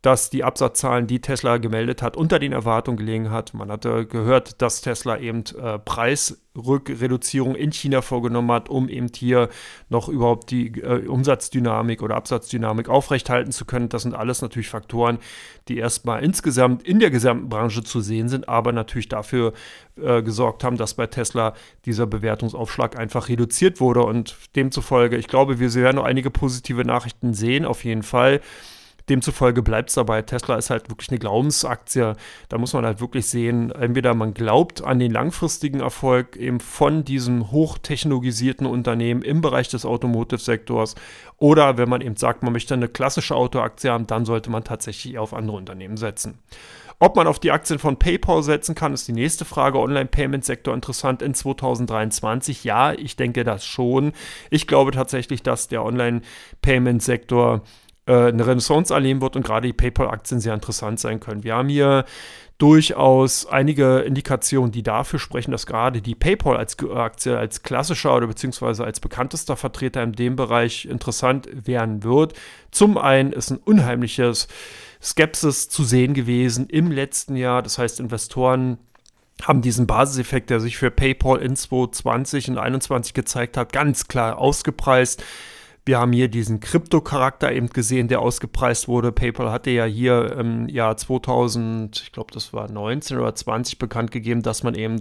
[0.02, 3.52] dass die Absatzzahlen, die Tesla gemeldet hat, unter den Erwartungen gelegen hat.
[3.52, 9.50] Man hatte gehört, dass Tesla eben äh, Preisrückreduzierung in China vorgenommen hat, um eben hier
[9.90, 13.90] noch überhaupt die äh, Umsatzdynamik oder Absatzdynamik aufrechthalten zu können.
[13.90, 15.18] Das sind alles natürlich Faktoren,
[15.68, 19.52] die erstmal insgesamt in der gesamten Branche zu sehen sind, aber natürlich dafür
[20.00, 21.52] äh, gesorgt haben, dass bei Tesla
[21.84, 24.02] dieser Bewertungsaufschlag einfach reduziert wurde.
[24.02, 28.40] Und demzufolge, ich glaube, wir werden noch einige positive Nachrichten sehen, auf jeden Fall.
[29.08, 30.22] Demzufolge bleibt es dabei.
[30.22, 32.14] Tesla ist halt wirklich eine Glaubensaktie.
[32.48, 37.04] Da muss man halt wirklich sehen, entweder man glaubt an den langfristigen Erfolg eben von
[37.04, 40.94] diesem hochtechnologisierten Unternehmen im Bereich des Automotive-Sektors
[41.36, 45.18] oder wenn man eben sagt, man möchte eine klassische Autoaktie haben, dann sollte man tatsächlich
[45.18, 46.38] auf andere Unternehmen setzen.
[47.02, 49.78] Ob man auf die Aktien von PayPal setzen kann, ist die nächste Frage.
[49.78, 52.62] Online-Payment-Sektor interessant in 2023?
[52.62, 54.12] Ja, ich denke das schon.
[54.50, 57.62] Ich glaube tatsächlich, dass der Online-Payment-Sektor
[58.10, 61.44] eine Renaissance erleben wird und gerade die PayPal-Aktien sehr interessant sein können.
[61.44, 62.04] Wir haben hier
[62.60, 68.26] durchaus einige Indikationen, die dafür sprechen, dass gerade die PayPal als Aktie, als klassischer oder
[68.26, 72.34] beziehungsweise als bekanntester Vertreter in dem Bereich interessant werden wird.
[72.70, 74.46] Zum einen ist ein unheimliches
[75.02, 77.62] Skepsis zu sehen gewesen im letzten Jahr.
[77.62, 78.76] Das heißt, Investoren
[79.42, 84.38] haben diesen Basiseffekt, der sich für PayPal in 2020 und 2021 gezeigt hat, ganz klar
[84.38, 85.24] ausgepreist.
[85.84, 89.12] Wir haben hier diesen Krypto-Charakter eben gesehen, der ausgepreist wurde.
[89.12, 94.10] PayPal hatte ja hier im Jahr 2000, ich glaube, das war 19 oder 20 bekannt
[94.10, 95.00] gegeben, dass man eben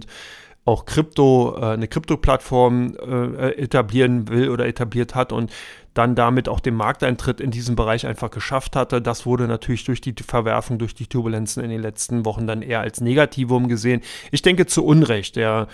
[0.64, 5.52] auch Krypto, äh, eine Krypto-Plattform äh, etablieren will oder etabliert hat und
[5.94, 9.02] dann damit auch den Markteintritt in diesem Bereich einfach geschafft hatte.
[9.02, 12.80] Das wurde natürlich durch die Verwerfung, durch die Turbulenzen in den letzten Wochen dann eher
[12.80, 14.00] als Negativum gesehen.
[14.30, 15.36] Ich denke zu Unrecht.
[15.36, 15.66] Der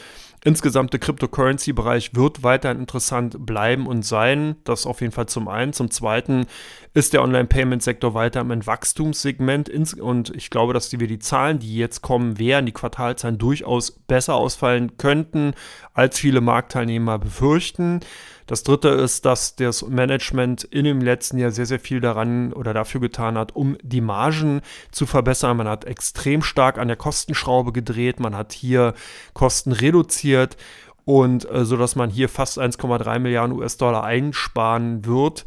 [0.47, 4.55] insgesamte Cryptocurrency-Bereich wird weiterhin interessant bleiben und sein.
[4.63, 5.73] Das auf jeden Fall zum einen.
[5.73, 6.47] Zum zweiten
[6.95, 12.01] ist der Online-Payment-Sektor weiter im Wachstumssegment und ich glaube, dass wir die Zahlen, die jetzt
[12.01, 15.53] kommen werden, die Quartalzahlen durchaus besser ausfallen könnten,
[15.93, 18.01] als viele Marktteilnehmer befürchten.
[18.47, 22.73] Das dritte ist, dass das Management in dem letzten Jahr sehr, sehr viel daran oder
[22.73, 24.61] dafür getan hat, um die Margen
[24.93, 25.57] zu verbessern.
[25.57, 28.95] Man hat extrem stark an der Kostenschraube gedreht, man hat hier
[29.35, 30.57] Kosten reduziert
[31.05, 35.45] und äh, so dass man hier fast 1,3 Milliarden US-Dollar einsparen wird.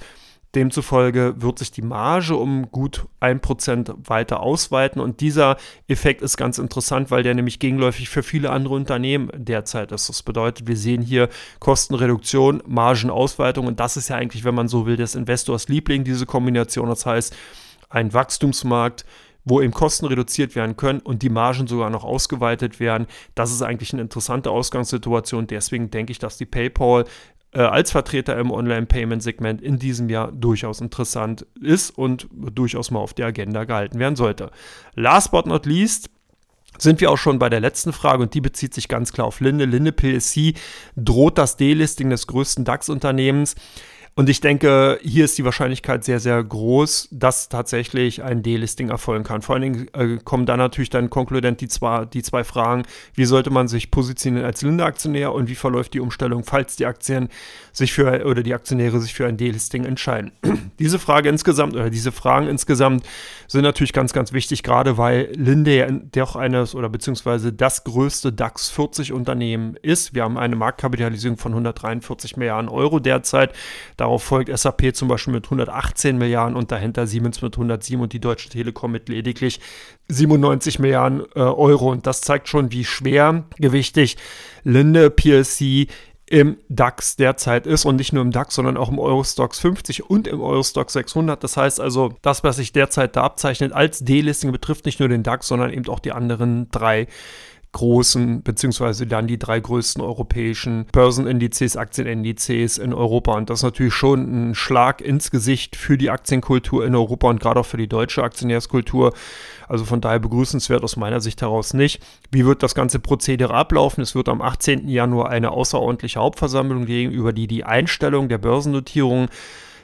[0.55, 5.57] Demzufolge wird sich die Marge um gut 1% weiter ausweiten und dieser
[5.87, 10.09] Effekt ist ganz interessant, weil der nämlich gegenläufig für viele andere Unternehmen derzeit ist.
[10.09, 14.87] Das bedeutet, wir sehen hier Kostenreduktion, Margenausweitung und das ist ja eigentlich, wenn man so
[14.87, 16.89] will, des Investors Liebling, diese Kombination.
[16.89, 17.35] Das heißt,
[17.89, 19.05] ein Wachstumsmarkt,
[19.45, 23.07] wo eben Kosten reduziert werden können und die Margen sogar noch ausgeweitet werden.
[23.35, 25.47] Das ist eigentlich eine interessante Ausgangssituation.
[25.47, 27.05] Deswegen denke ich, dass die PayPal
[27.51, 33.13] äh, als Vertreter im Online-Payment-Segment in diesem Jahr durchaus interessant ist und durchaus mal auf
[33.13, 34.51] der Agenda gehalten werden sollte.
[34.95, 36.09] Last but not least,
[36.77, 39.39] sind wir auch schon bei der letzten Frage und die bezieht sich ganz klar auf
[39.39, 39.65] Linde.
[39.65, 40.53] Linde PSC
[40.95, 43.55] droht das Delisting des größten DAX-Unternehmens.
[44.19, 49.23] Und ich denke, hier ist die Wahrscheinlichkeit sehr, sehr groß, dass tatsächlich ein Delisting erfolgen
[49.23, 49.41] kann.
[49.41, 53.23] Vor allen Dingen äh, kommen dann natürlich dann konkludent die zwei, die zwei Fragen, wie
[53.23, 57.29] sollte man sich positionieren als Linde-Aktionär und wie verläuft die Umstellung, falls die Aktien
[57.71, 60.33] sich für oder die Aktionäre sich für ein Delisting entscheiden.
[60.79, 63.05] diese Frage insgesamt oder diese Fragen insgesamt
[63.47, 68.33] sind natürlich ganz, ganz wichtig, gerade weil Linde ja doch eines oder beziehungsweise das größte
[68.33, 70.13] DAX 40 Unternehmen ist.
[70.13, 73.53] Wir haben eine Marktkapitalisierung von 143 Milliarden Euro derzeit.
[73.95, 78.11] Da Darauf folgt SAP zum Beispiel mit 118 Milliarden und dahinter Siemens mit 107 und
[78.11, 79.59] die Deutsche Telekom mit lediglich
[80.07, 81.91] 97 Milliarden äh, Euro.
[81.91, 84.17] Und das zeigt schon, wie schwergewichtig
[84.63, 85.87] Linde PLC
[86.25, 90.27] im DAX derzeit ist und nicht nur im DAX, sondern auch im Eurostox 50 und
[90.27, 91.43] im Eurostox 600.
[91.43, 95.21] Das heißt also, das, was sich derzeit da abzeichnet als D-Listing, betrifft nicht nur den
[95.21, 97.05] DAX, sondern eben auch die anderen drei
[97.71, 103.33] großen, beziehungsweise dann die drei größten europäischen Börsenindizes, Aktienindizes in Europa.
[103.33, 107.39] Und das ist natürlich schon ein Schlag ins Gesicht für die Aktienkultur in Europa und
[107.39, 109.13] gerade auch für die deutsche Aktionärskultur.
[109.67, 112.01] Also von daher begrüßenswert aus meiner Sicht heraus nicht.
[112.31, 114.01] Wie wird das ganze Prozedere ablaufen?
[114.01, 114.87] Es wird am 18.
[114.87, 119.27] Januar eine außerordentliche Hauptversammlung geben, über die die Einstellung der Börsennotierung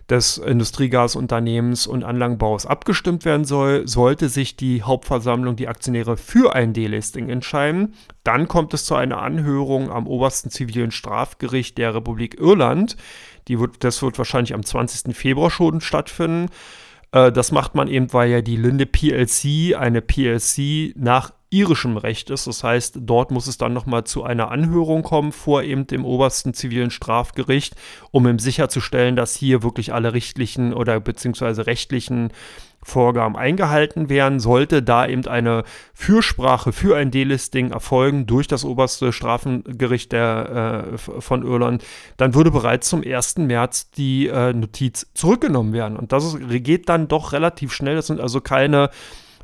[0.10, 6.74] des Industriegasunternehmens und Anlagenbaus abgestimmt werden soll, sollte sich die Hauptversammlung, die Aktionäre für ein
[6.74, 7.96] Delisting entscheiden.
[8.24, 12.98] Dann kommt es zu einer Anhörung am obersten zivilen Strafgericht der Republik Irland.
[13.48, 15.16] Die wird, das wird wahrscheinlich am 20.
[15.16, 16.50] Februar schon stattfinden.
[17.12, 22.30] Äh, das macht man eben, weil ja die Linde PLC eine PLC nach irischem Recht
[22.30, 22.48] ist.
[22.48, 26.54] Das heißt, dort muss es dann nochmal zu einer Anhörung kommen vor eben dem obersten
[26.54, 27.76] zivilen Strafgericht,
[28.12, 32.32] um eben sicherzustellen, dass hier wirklich alle richtlichen oder beziehungsweise rechtlichen
[32.84, 34.40] Vorgaben eingehalten werden.
[34.40, 40.98] Sollte da eben eine Fürsprache für ein Delisting erfolgen durch das oberste Strafengericht der, äh,
[40.98, 41.84] von Irland,
[42.18, 43.38] dann würde bereits zum 1.
[43.38, 45.98] März die äh, Notiz zurückgenommen werden.
[45.98, 47.96] Und das ist, geht dann doch relativ schnell.
[47.96, 48.90] Das sind also keine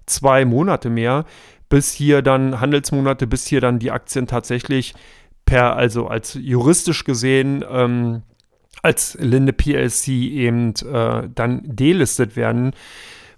[0.06, 1.26] zwei Monate mehr,
[1.72, 4.94] bis hier dann Handelsmonate, bis hier dann die Aktien tatsächlich
[5.46, 8.24] per, also als juristisch gesehen, ähm,
[8.84, 12.74] als Linde PLC eben äh, dann delistet werden.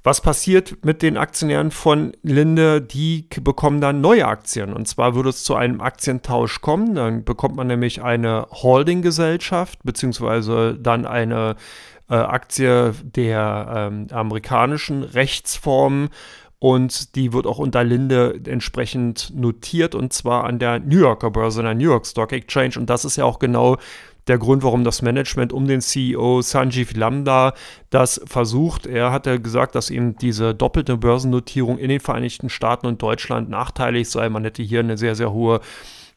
[0.02, 2.82] Was passiert mit den Aktionären von Linde?
[2.82, 4.74] Die bekommen dann neue Aktien.
[4.74, 6.96] Und zwar würde es zu einem Aktientausch kommen.
[6.96, 11.56] Dann bekommt man nämlich eine Holdinggesellschaft, beziehungsweise dann eine
[12.10, 16.10] äh, Aktie der ähm, amerikanischen Rechtsform
[16.64, 21.62] und die wird auch unter Linde entsprechend notiert und zwar an der New Yorker Börse,
[21.62, 22.76] der New York Stock Exchange.
[22.78, 23.76] Und das ist ja auch genau
[24.28, 27.54] der Grund, warum das Management um den CEO Sanjeev Lambda
[27.90, 28.86] das versucht.
[28.86, 34.10] Er hatte gesagt, dass ihm diese doppelte Börsennotierung in den Vereinigten Staaten und Deutschland nachteilig
[34.10, 34.30] sei.
[34.30, 35.60] Man hätte hier eine sehr, sehr hohe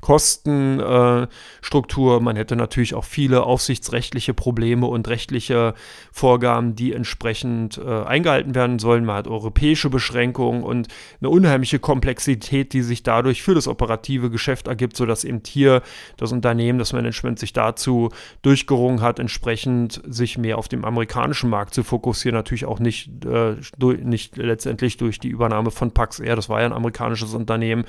[0.00, 2.20] Kostenstruktur.
[2.20, 5.74] Man hätte natürlich auch viele aufsichtsrechtliche Probleme und rechtliche
[6.12, 9.04] Vorgaben, die entsprechend äh, eingehalten werden sollen.
[9.04, 10.88] Man hat europäische Beschränkungen und
[11.20, 15.82] eine unheimliche Komplexität, die sich dadurch für das operative Geschäft ergibt, sodass eben hier
[16.16, 18.10] das Unternehmen, das Management sich dazu
[18.42, 22.36] durchgerungen hat, entsprechend sich mehr auf dem amerikanischen Markt zu fokussieren.
[22.36, 26.36] Natürlich auch nicht, äh, durch, nicht letztendlich durch die Übernahme von Pax Air.
[26.36, 27.84] Das war ja ein amerikanisches Unternehmen,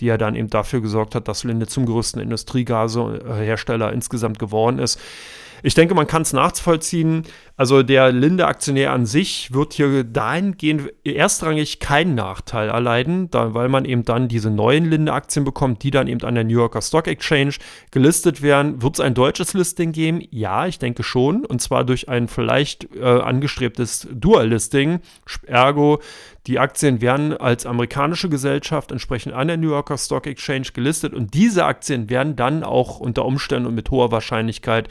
[0.00, 5.00] die ja dann eben dafür gesorgt hat, dass Linde zum größten Industriegasehersteller insgesamt geworden ist.
[5.62, 7.24] Ich denke, man kann es nachvollziehen.
[7.56, 13.84] Also der Linde-Aktionär an sich wird hier dahingehend erstrangig keinen Nachteil erleiden, da, weil man
[13.84, 17.54] eben dann diese neuen Linde-Aktien bekommt, die dann eben an der New Yorker Stock Exchange
[17.90, 18.80] gelistet werden.
[18.80, 20.22] Wird es ein deutsches Listing geben?
[20.30, 21.44] Ja, ich denke schon.
[21.44, 25.00] Und zwar durch ein vielleicht äh, angestrebtes Dual-Listing.
[25.46, 26.00] Ergo,
[26.46, 31.34] die Aktien werden als amerikanische Gesellschaft entsprechend an der New Yorker Stock Exchange gelistet und
[31.34, 34.88] diese Aktien werden dann auch unter Umständen und mit hoher Wahrscheinlichkeit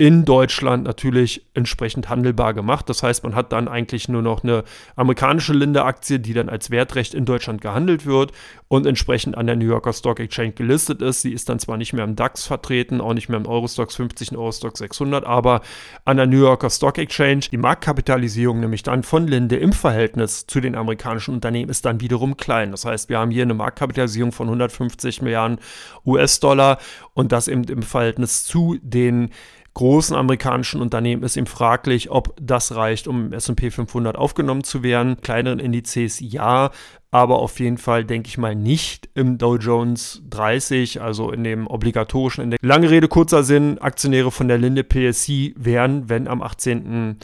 [0.00, 2.88] in Deutschland natürlich entsprechend handelbar gemacht.
[2.88, 4.62] Das heißt, man hat dann eigentlich nur noch eine
[4.94, 8.30] amerikanische Linde-Aktie, die dann als Wertrecht in Deutschland gehandelt wird
[8.68, 11.22] und entsprechend an der New Yorker Stock Exchange gelistet ist.
[11.22, 14.30] Sie ist dann zwar nicht mehr im DAX vertreten, auch nicht mehr im Eurostox 50
[14.30, 15.62] und Eurostox 600, aber
[16.04, 17.46] an der New Yorker Stock Exchange.
[17.50, 22.36] Die Marktkapitalisierung nämlich dann von Linde im Verhältnis zu den amerikanischen Unternehmen ist dann wiederum
[22.36, 22.70] klein.
[22.70, 25.58] Das heißt, wir haben hier eine Marktkapitalisierung von 150 Milliarden
[26.06, 26.78] US-Dollar
[27.14, 29.30] und das eben im Verhältnis zu den
[29.78, 34.82] großen amerikanischen Unternehmen ist ihm fraglich, ob das reicht, um im SP 500 aufgenommen zu
[34.82, 35.20] werden.
[35.20, 36.72] Kleineren Indizes ja,
[37.12, 41.68] aber auf jeden Fall denke ich mal nicht im Dow Jones 30, also in dem
[41.68, 42.60] obligatorischen Index.
[42.64, 47.18] Lange Rede, kurzer Sinn, Aktionäre von der Linde PSC werden, wenn am 18.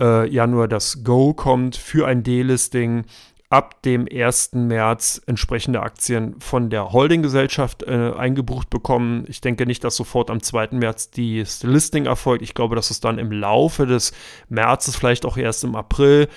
[0.00, 3.04] Äh, Januar das Go kommt für ein Delisting,
[3.54, 4.54] ab dem 1.
[4.54, 9.26] März entsprechende Aktien von der Holdinggesellschaft äh, eingebucht bekommen.
[9.28, 10.70] Ich denke nicht, dass sofort am 2.
[10.72, 12.42] März das Listing erfolgt.
[12.42, 14.12] Ich glaube, dass es dann im Laufe des
[14.48, 16.28] Märzes, vielleicht auch erst im April,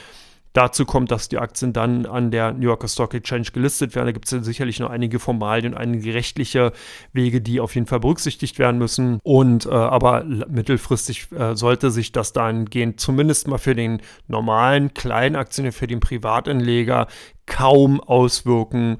[0.53, 4.07] dazu kommt, dass die Aktien dann an der New Yorker Stock Exchange gelistet werden.
[4.07, 6.71] Da gibt es ja sicherlich noch einige Formalien und einige rechtliche
[7.13, 9.19] Wege, die auf jeden Fall berücksichtigt werden müssen.
[9.23, 15.35] Und äh, aber mittelfristig äh, sollte sich das dahingehend zumindest mal für den normalen kleinen
[15.35, 17.07] Aktien, für den Privatanleger
[17.45, 18.97] kaum auswirken.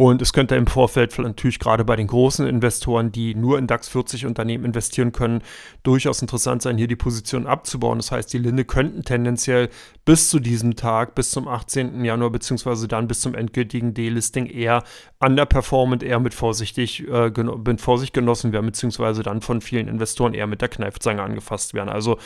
[0.00, 3.90] Und es könnte im Vorfeld natürlich gerade bei den großen Investoren, die nur in DAX
[3.90, 5.42] 40 Unternehmen investieren können,
[5.82, 7.98] durchaus interessant sein, hier die Position abzubauen.
[7.98, 9.68] Das heißt, die Linde könnten tendenziell
[10.06, 12.02] bis zu diesem Tag, bis zum 18.
[12.02, 14.84] Januar, beziehungsweise dann bis zum endgültigen Delisting eher
[15.18, 17.30] underperformant, eher mit, vorsichtig, äh,
[17.62, 21.90] mit Vorsicht genossen werden, beziehungsweise dann von vielen Investoren eher mit der Kneifzange angefasst werden.
[21.90, 22.16] Also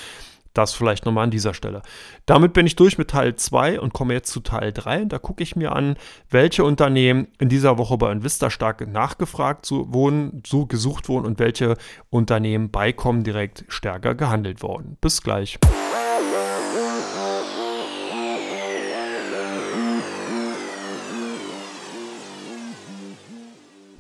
[0.55, 1.83] das vielleicht nochmal an dieser Stelle.
[2.27, 5.03] Damit bin ich durch mit Teil 2 und komme jetzt zu Teil 3.
[5.03, 5.97] Und da gucke ich mir an,
[6.31, 11.77] welche Unternehmen in dieser Woche bei Invista stark nachgefragt wurden, so gesucht wurden und welche
[12.11, 12.93] Unternehmen bei
[13.25, 14.97] direkt stärker gehandelt wurden.
[15.01, 15.59] Bis gleich.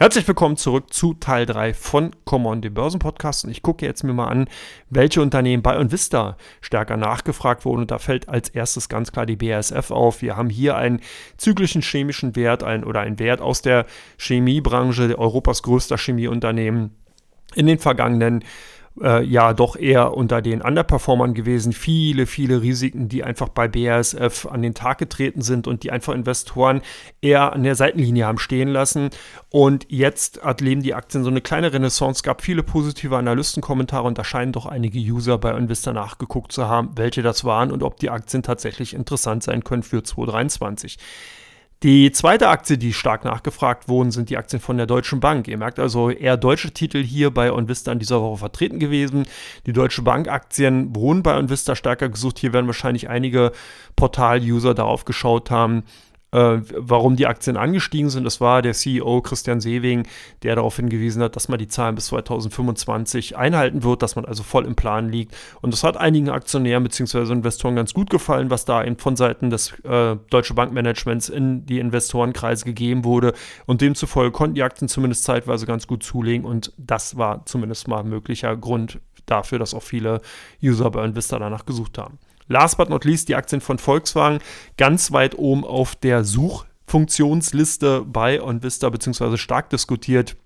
[0.05, 3.47] Herzlich willkommen zurück zu Teil 3 von Common, dem Börsenpodcast.
[3.47, 4.51] Und ich gucke jetzt mir mal an,
[4.91, 7.81] welche Unternehmen bei Vista stärker nachgefragt wurden.
[7.81, 10.21] Und da fällt als erstes ganz klar die BASF auf.
[10.21, 11.01] Wir haben hier einen
[11.39, 13.87] zyklischen chemischen Wert ein, oder einen Wert aus der
[14.19, 16.95] Chemiebranche, Europas größter Chemieunternehmen
[17.55, 18.45] in den vergangenen
[19.01, 21.73] äh, ja doch eher unter den Underperformern gewesen.
[21.73, 26.15] Viele, viele Risiken, die einfach bei BASF an den Tag getreten sind und die einfach
[26.15, 26.83] Investoren
[27.21, 29.11] eher an der Seitenlinie haben stehen lassen.
[29.51, 32.23] Und jetzt erleben die Aktien so eine kleine Renaissance.
[32.23, 36.91] Gab viele positive Analystenkommentare und da scheinen doch einige User bei Investor nachgeguckt zu haben,
[36.97, 40.99] welche das waren und ob die Aktien tatsächlich interessant sein können für 2023.
[41.83, 45.49] Die zweite Aktie, die stark nachgefragt wurden, sind die Aktien von der Deutschen Bank.
[45.49, 49.27] Ihr merkt also eher deutsche Titel hier bei OnVista in dieser Woche vertreten gewesen.
[49.67, 52.39] Die Deutsche Bank Aktien wurden bei OnVista stärker gesucht.
[52.39, 53.53] Hier werden wahrscheinlich einige
[53.97, 55.85] Portal-User darauf geschaut haben,
[56.35, 58.25] äh, warum die Aktien angestiegen sind.
[58.25, 60.07] Das war der CEO Christian Sewing,
[60.43, 64.43] der darauf hingewiesen hat, dass man die Zahlen bis 2025 einhalten wird, dass man also
[64.43, 65.35] voll im Plan liegt.
[65.63, 67.33] Und das hat einigen Aktionären bzw.
[67.33, 71.79] Investoren ganz gut gefallen, was da eben von Seiten des äh, Deutsche Bankmanagements in die
[71.79, 73.33] Investorenkreise gegeben wurde.
[73.67, 76.45] Und demzufolge konnten die Aktien zumindest zeitweise ganz gut zulegen.
[76.45, 80.21] Und das war zumindest mal ein möglicher Grund dafür, dass auch viele
[80.63, 82.19] User bei Investor danach gesucht haben.
[82.49, 84.39] Last but not least die Aktien von Volkswagen
[84.77, 90.37] ganz weit oben auf der Suchfunktionsliste bei OnVista beziehungsweise stark diskutiert.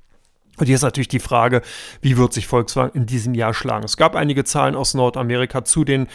[0.58, 1.62] Und hier ist natürlich die Frage,
[2.00, 3.84] wie wird sich Volkswagen in diesem Jahr schlagen?
[3.84, 6.08] Es gab einige Zahlen aus Nordamerika zu den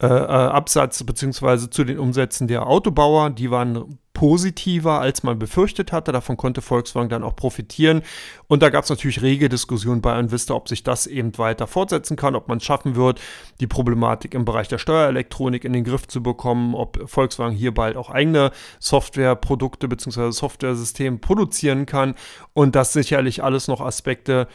[0.00, 3.30] äh, äh Absatz beziehungsweise zu den Umsätzen der Autobauer.
[3.30, 6.12] Die waren positiver, als man befürchtet hatte.
[6.12, 8.02] Davon konnte Volkswagen dann auch profitieren.
[8.46, 12.16] Und da gab es natürlich rege Diskussionen bei Invista, ob sich das eben weiter fortsetzen
[12.16, 13.20] kann, ob man es schaffen wird,
[13.58, 17.96] die Problematik im Bereich der Steuerelektronik in den Griff zu bekommen, ob Volkswagen hier bald
[17.96, 20.30] auch eigene Softwareprodukte bzw.
[20.30, 22.14] Softwaresysteme produzieren kann.
[22.52, 24.46] Und das sicherlich alles noch Aspekte,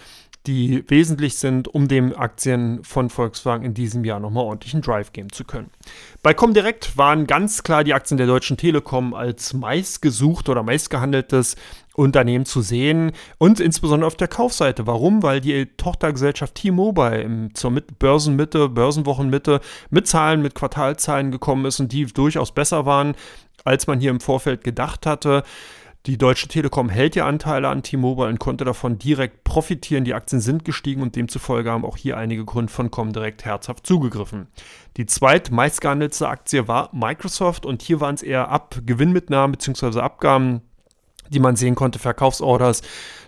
[0.48, 5.32] die wesentlich sind, um den Aktien von Volkswagen in diesem Jahr nochmal ordentlichen Drive geben
[5.32, 5.70] zu können.
[6.24, 11.56] Bei Comdirect waren ganz klar die Aktien der Deutschen Telekom als meistgesucht oder meistgehandeltes
[11.96, 14.88] Unternehmen zu sehen und insbesondere auf der Kaufseite.
[14.88, 15.24] Warum?
[15.24, 22.06] Weil die Tochtergesellschaft T-Mobile zur Börsenmitte, Börsenwochenmitte mit Zahlen, mit Quartalzahlen gekommen ist und die
[22.06, 23.16] durchaus besser waren,
[23.66, 25.44] als man hier im Vorfeld gedacht hatte.
[26.08, 30.06] Die Deutsche Telekom hält ja Anteile an T-Mobile und konnte davon direkt profitieren.
[30.06, 34.48] Die Aktien sind gestiegen und demzufolge haben auch hier einige Kunden von Comdirect herzhaft zugegriffen.
[34.96, 40.00] Die zweitmeistgehandelte Aktie war Microsoft und hier waren es eher Ab Gewinnmitnahmen bzw.
[40.00, 40.62] Abgaben
[41.30, 42.82] die man sehen konnte, Verkaufsorders.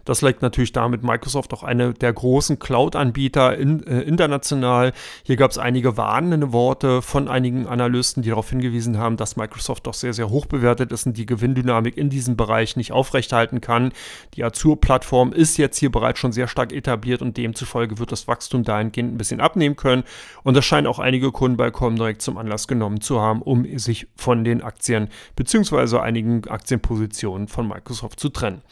[0.09, 4.91] Das liegt natürlich damit, Microsoft auch eine der großen Cloud-Anbieter in, äh, international.
[5.21, 9.85] Hier gab es einige warnende Worte von einigen Analysten, die darauf hingewiesen haben, dass Microsoft
[9.85, 13.91] doch sehr, sehr hoch bewertet ist und die Gewinndynamik in diesem Bereich nicht aufrechthalten kann.
[14.33, 18.63] Die Azure-Plattform ist jetzt hier bereits schon sehr stark etabliert und demzufolge wird das Wachstum
[18.63, 20.01] dahingehend ein bisschen abnehmen können.
[20.41, 24.07] Und das scheint auch einige Kunden bei Comdirect zum Anlass genommen zu haben, um sich
[24.15, 25.99] von den Aktien bzw.
[25.99, 28.63] einigen Aktienpositionen von Microsoft zu trennen.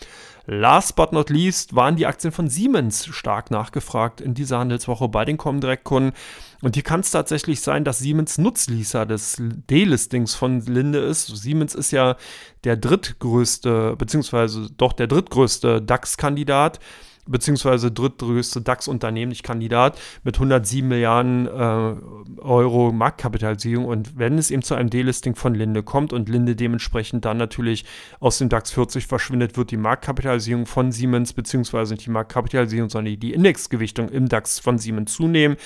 [0.50, 5.26] Last but not least waren die Aktien von Siemens stark nachgefragt in dieser Handelswoche bei
[5.26, 6.14] den Comdirect-Kunden.
[6.62, 11.28] Und hier kann es tatsächlich sein, dass Siemens Nutzließer des D-Listings von Linde ist.
[11.28, 12.16] Siemens ist ja
[12.64, 16.80] der drittgrößte, beziehungsweise doch der drittgrößte DAX-Kandidat
[17.28, 23.86] beziehungsweise drittgrößte DAX-Unternehmen, nicht Kandidat, mit 107 Milliarden äh, Euro Marktkapitalisierung.
[23.86, 27.86] Und wenn es eben zu einem Delisting von Linde kommt und Linde dementsprechend dann natürlich
[28.20, 33.20] aus dem DAX 40 verschwindet, wird die Marktkapitalisierung von Siemens, beziehungsweise nicht die Marktkapitalisierung, sondern
[33.20, 35.58] die Indexgewichtung im DAX von Siemens zunehmen.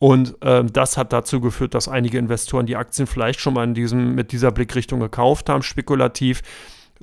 [0.00, 3.74] Und äh, das hat dazu geführt, dass einige Investoren die Aktien vielleicht schon mal in
[3.74, 6.42] diesem, mit dieser Blickrichtung gekauft haben, spekulativ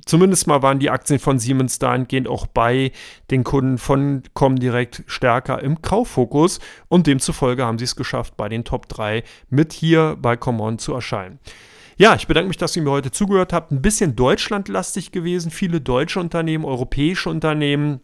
[0.04, 2.92] Zumindest mal waren die Aktien von Siemens dahingehend auch bei
[3.30, 8.64] den Kunden von Comdirect stärker im Kauffokus und demzufolge haben sie es geschafft, bei den
[8.64, 11.38] Top 3 mit hier bei Common zu erscheinen.
[11.96, 13.72] Ja, ich bedanke mich, dass ihr mir heute zugehört habt.
[13.72, 18.00] Ein bisschen deutschlandlastig gewesen, viele deutsche Unternehmen, europäische Unternehmen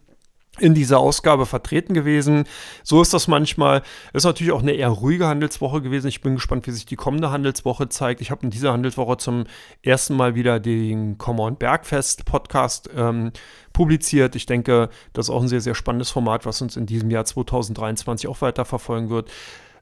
[0.59, 2.45] in dieser Ausgabe vertreten gewesen.
[2.83, 3.81] So ist das manchmal.
[4.13, 6.07] Ist natürlich auch eine eher ruhige Handelswoche gewesen.
[6.07, 8.21] Ich bin gespannt, wie sich die kommende Handelswoche zeigt.
[8.21, 9.45] Ich habe in dieser Handelswoche zum
[9.81, 13.31] ersten Mal wieder den Common Bergfest Podcast ähm,
[13.73, 14.35] publiziert.
[14.35, 17.25] Ich denke, das ist auch ein sehr, sehr spannendes Format, was uns in diesem Jahr
[17.25, 19.29] 2023 auch weiter verfolgen wird.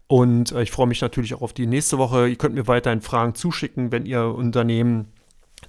[0.08, 2.28] Und äh, ich freue mich natürlich auch auf die nächste Woche.
[2.28, 5.12] Ihr könnt mir weiterhin Fragen zuschicken, wenn ihr Unternehmen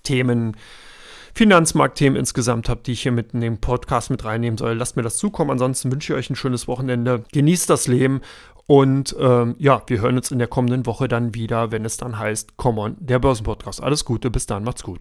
[0.03, 0.57] Themen
[1.35, 4.75] Finanzmarktthemen insgesamt habt, die ich hier mit in den Podcast mit reinnehmen soll.
[4.75, 5.51] Lasst mir das zukommen.
[5.51, 7.25] Ansonsten wünsche ich euch ein schönes Wochenende.
[7.33, 8.21] Genießt das Leben.
[8.67, 12.19] Und ähm, ja, wir hören uns in der kommenden Woche dann wieder, wenn es dann
[12.19, 13.83] heißt, Come on, der Börsenpodcast.
[13.83, 15.01] Alles Gute, bis dann, macht's gut.